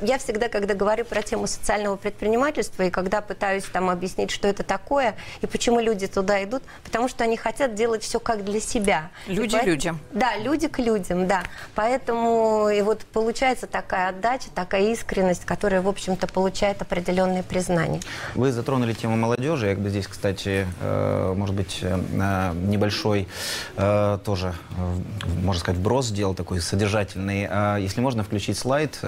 я 0.03 0.19
всегда, 0.19 0.49
когда 0.49 0.75
говорю 0.75 1.05
про 1.05 1.23
тему 1.23 1.47
социального 1.47 1.97
предпринимательства, 1.97 2.85
и 2.85 2.91
когда 2.91 3.21
пытаюсь 3.21 3.65
там 3.65 3.91
объяснить, 3.91 4.31
что 4.31 4.49
это 4.49 4.63
такое, 4.63 5.15
и 5.41 5.47
почему 5.47 5.81
люди 5.81 6.07
туда 6.07 6.43
идут, 6.45 6.63
потому 6.85 7.09
что 7.09 7.25
они 7.25 7.37
хотят 7.37 7.75
делать 7.75 8.03
все 8.03 8.21
как 8.21 8.45
для 8.45 8.61
себя. 8.61 9.11
Люди 9.27 9.53
поэтому, 9.53 9.73
людям. 9.73 10.01
Да, 10.13 10.37
люди 10.37 10.69
к 10.69 10.79
людям, 10.79 11.27
да. 11.27 11.43
Поэтому 11.75 12.69
и 12.69 12.83
вот 12.83 13.01
получается 13.13 13.67
такая 13.67 14.11
отдача, 14.11 14.49
такая 14.55 14.93
искренность, 14.93 15.45
которая, 15.45 15.83
в 15.83 15.89
общем-то, 15.89 16.27
получает 16.27 16.83
определенные 16.83 17.43
признания. 17.43 18.01
Вы 18.35 18.53
затронули 18.53 18.93
тему 18.93 19.17
молодежи. 19.17 19.69
Я 19.69 19.77
бы 19.77 19.89
здесь, 19.89 20.07
кстати, 20.07 20.67
э, 20.81 21.35
может 21.37 21.55
быть, 21.55 21.79
э, 21.83 22.53
небольшой 22.55 23.29
э, 23.77 24.19
тоже, 24.25 24.55
можно 25.43 25.61
сказать, 25.61 25.79
вброс 25.79 26.07
сделал 26.07 26.35
такой 26.35 26.61
содержательный. 26.61 27.47
А 27.49 27.77
если 27.77 28.01
можно 28.01 28.23
включить 28.23 28.59
слайд, 28.59 28.99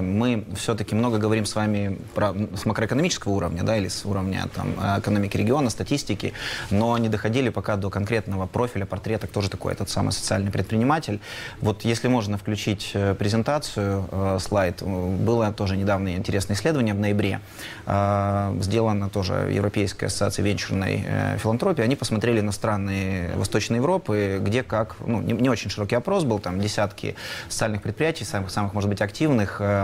мы 0.00 0.44
все-таки 0.56 0.94
много 0.94 1.18
говорим 1.18 1.44
с 1.44 1.54
вами 1.54 1.98
про, 2.14 2.34
с 2.54 2.64
макроэкономического 2.64 3.32
уровня, 3.32 3.62
да, 3.62 3.76
или 3.76 3.88
с 3.88 4.04
уровня 4.04 4.46
там, 4.54 4.74
экономики 4.98 5.36
региона, 5.36 5.70
статистики, 5.70 6.32
но 6.70 6.96
не 6.98 7.08
доходили 7.08 7.48
пока 7.48 7.76
до 7.76 7.90
конкретного 7.90 8.46
профиля, 8.46 8.86
портрета, 8.86 9.26
кто 9.26 9.40
же 9.40 9.50
такой 9.50 9.72
этот 9.72 9.90
самый 9.90 10.12
социальный 10.12 10.50
предприниматель. 10.50 11.20
Вот 11.60 11.84
если 11.84 12.08
можно 12.08 12.38
включить 12.38 12.92
э, 12.94 13.14
презентацию, 13.14 14.08
э, 14.10 14.38
слайд, 14.40 14.82
было 14.82 15.52
тоже 15.52 15.76
недавно 15.76 16.14
интересное 16.14 16.56
исследование 16.56 16.94
в 16.94 17.00
ноябре, 17.00 17.40
э, 17.86 18.58
сделано 18.60 19.08
тоже 19.08 19.50
Европейской 19.52 20.06
ассоциацией 20.06 20.48
венчурной 20.48 21.04
филантропии, 21.38 21.82
они 21.82 21.96
посмотрели 21.96 22.40
на 22.40 22.52
страны 22.52 23.30
Восточной 23.36 23.76
Европы, 23.76 24.38
где 24.40 24.62
как, 24.62 24.96
ну, 25.06 25.20
не, 25.20 25.32
не 25.32 25.48
очень 25.48 25.70
широкий 25.70 25.96
опрос 25.96 26.24
был, 26.24 26.38
там 26.38 26.60
десятки 26.60 27.16
социальных 27.48 27.82
предприятий, 27.82 28.24
самых, 28.24 28.50
самых 28.50 28.74
может 28.74 28.90
быть, 28.90 29.00
активных, 29.00 29.58
а, 29.60 29.77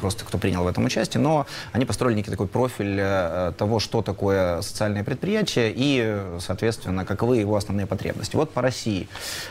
просто 0.00 0.24
кто 0.24 0.38
принял 0.38 0.64
в 0.64 0.66
этом 0.66 0.84
участие, 0.84 1.22
но 1.22 1.46
они 1.72 1.84
построили 1.84 2.16
некий 2.16 2.30
такой 2.30 2.46
профиль 2.46 2.98
э, 2.98 3.52
того, 3.56 3.80
что 3.80 4.02
такое 4.02 4.60
социальное 4.62 5.04
предприятие 5.04 5.72
и, 5.74 6.20
соответственно, 6.40 7.04
каковы 7.04 7.38
его 7.38 7.56
основные 7.56 7.86
потребности. 7.86 8.36
Вот 8.36 8.50
по 8.50 8.62
России 8.62 9.08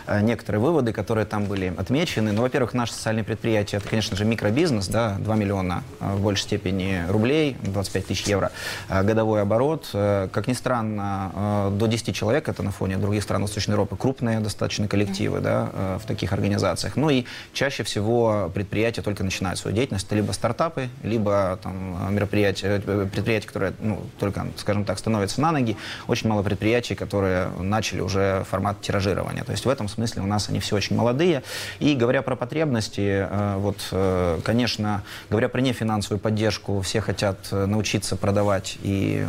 э, 0.07 0.21
некоторые 0.21 0.61
выводы, 0.61 0.93
которые 0.93 1.25
там 1.25 1.45
были 1.45 1.73
отмечены. 1.77 2.31
Ну, 2.31 2.41
во-первых, 2.41 2.73
наше 2.73 2.93
социальное 2.93 3.23
предприятие, 3.23 3.79
это, 3.79 3.89
конечно 3.89 4.15
же, 4.15 4.25
микробизнес, 4.25 4.87
да, 4.87 5.17
2 5.19 5.35
миллиона 5.35 5.83
э, 5.99 6.15
в 6.15 6.21
большей 6.21 6.43
степени 6.43 7.03
рублей, 7.07 7.57
25 7.63 8.07
тысяч 8.07 8.27
евро 8.27 8.51
годовой 8.89 9.41
оборот. 9.41 9.89
Как 9.91 10.47
ни 10.47 10.53
странно, 10.53 11.71
до 11.71 11.87
10 11.87 12.15
человек, 12.15 12.49
это 12.49 12.63
на 12.63 12.71
фоне 12.71 12.97
других 12.97 13.23
стран 13.23 13.41
Восточной 13.41 13.73
Европы, 13.73 13.95
крупные 13.95 14.39
достаточно 14.39 14.87
коллективы 14.87 15.39
да, 15.39 15.99
в 16.01 16.05
таких 16.05 16.33
организациях. 16.33 16.95
Ну 16.95 17.09
и 17.09 17.25
чаще 17.53 17.83
всего 17.83 18.51
предприятия 18.53 19.01
только 19.01 19.23
начинают 19.23 19.40
начинают 19.41 19.59
свою 19.59 19.75
деятельность, 19.75 20.05
это 20.05 20.15
либо 20.15 20.31
стартапы, 20.31 20.89
либо 21.03 21.57
там, 21.63 22.13
мероприятия, 22.13 22.81
э, 22.85 23.07
предприятия, 23.11 23.47
которые 23.47 23.73
ну, 23.79 24.01
только, 24.19 24.45
скажем 24.57 24.85
так, 24.85 24.99
становятся 24.99 25.41
на 25.41 25.51
ноги. 25.51 25.77
Очень 26.07 26.29
мало 26.29 26.43
предприятий, 26.43 26.95
которые 26.95 27.49
начали 27.59 28.01
уже 28.01 28.45
формат 28.49 28.81
тиражирования. 28.81 29.43
То 29.43 29.51
есть 29.51 29.65
в 29.65 29.69
этом 29.69 29.87
смысле 29.87 30.21
у 30.21 30.27
нас 30.27 30.49
они 30.49 30.59
все 30.59 30.75
очень 30.75 30.95
молодые. 30.95 31.41
И 31.79 31.95
говоря 31.95 32.21
про 32.21 32.35
потребности, 32.35 33.27
э, 33.29 33.55
вот, 33.57 33.77
э, 33.91 34.39
конечно, 34.43 35.03
говоря 35.29 35.49
про 35.49 35.61
нефинансовую 35.61 36.19
поддержку, 36.19 36.81
все 36.81 37.01
хотят 37.01 37.51
научиться 37.51 38.15
продавать 38.15 38.77
и 38.83 39.25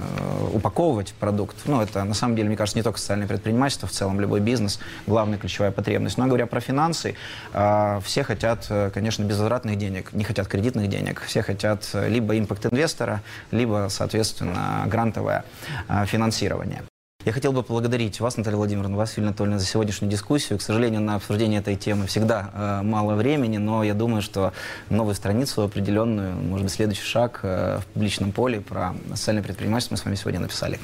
упаковывать 0.52 1.14
продукт. 1.14 1.56
Ну, 1.64 1.80
это 1.80 2.04
на 2.04 2.14
самом 2.14 2.36
деле, 2.36 2.48
мне 2.48 2.56
кажется, 2.56 2.78
не 2.78 2.82
только 2.82 2.98
социальное 2.98 3.26
предпринимательство, 3.26 3.88
в 3.88 3.92
целом 3.92 4.20
любой 4.20 4.40
бизнес, 4.40 4.78
главная 5.06 5.38
ключевая 5.38 5.70
потребность. 5.70 6.18
Но 6.18 6.26
говоря 6.26 6.46
про 6.46 6.60
финансы, 6.60 7.14
все 7.52 8.24
хотят, 8.24 8.70
конечно, 8.92 9.24
безвозвратных 9.24 9.78
денег 9.78 10.01
денег, 10.02 10.12
не 10.12 10.24
хотят 10.24 10.48
кредитных 10.48 10.88
денег. 10.88 11.22
Все 11.26 11.42
хотят 11.42 11.88
э, 11.94 12.08
либо 12.08 12.38
импакт-инвестора, 12.38 13.22
либо, 13.50 13.88
соответственно, 13.90 14.84
грантовое 14.86 15.44
э, 15.88 16.06
финансирование. 16.06 16.82
Я 17.24 17.32
хотел 17.32 17.52
бы 17.52 17.62
поблагодарить 17.62 18.18
вас, 18.18 18.36
Наталья 18.36 18.56
Владимировна, 18.56 18.96
вас, 18.96 19.16
Юлия 19.16 19.28
Анатольевна, 19.28 19.60
за 19.60 19.66
сегодняшнюю 19.66 20.10
дискуссию. 20.10 20.58
К 20.58 20.62
сожалению, 20.62 21.00
на 21.02 21.14
обсуждение 21.14 21.60
этой 21.60 21.76
темы 21.76 22.06
всегда 22.06 22.50
э, 22.52 22.82
мало 22.82 23.14
времени, 23.14 23.58
но 23.58 23.84
я 23.84 23.94
думаю, 23.94 24.22
что 24.22 24.52
новую 24.90 25.14
страницу 25.14 25.62
определенную, 25.62 26.34
может 26.34 26.64
быть, 26.64 26.72
следующий 26.72 27.04
шаг 27.04 27.40
э, 27.42 27.78
в 27.80 27.86
публичном 27.92 28.32
поле 28.32 28.60
про 28.60 28.94
социальное 29.10 29.44
предпринимательство 29.44 29.94
мы 29.94 29.98
с 29.98 30.04
вами 30.04 30.16
сегодня 30.16 30.40
написали. 30.40 30.80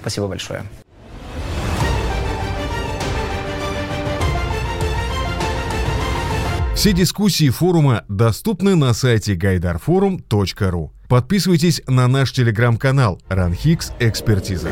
Спасибо 0.00 0.28
большое. 0.28 0.62
Все 6.78 6.92
дискуссии 6.92 7.50
форума 7.50 8.04
доступны 8.08 8.76
на 8.76 8.94
сайте 8.94 9.34
gaidarforum.ru. 9.34 10.90
Подписывайтесь 11.08 11.82
на 11.88 12.06
наш 12.06 12.30
телеграм-канал 12.32 13.20
«Ранхикс 13.28 13.90
Экспертиза». 13.98 14.70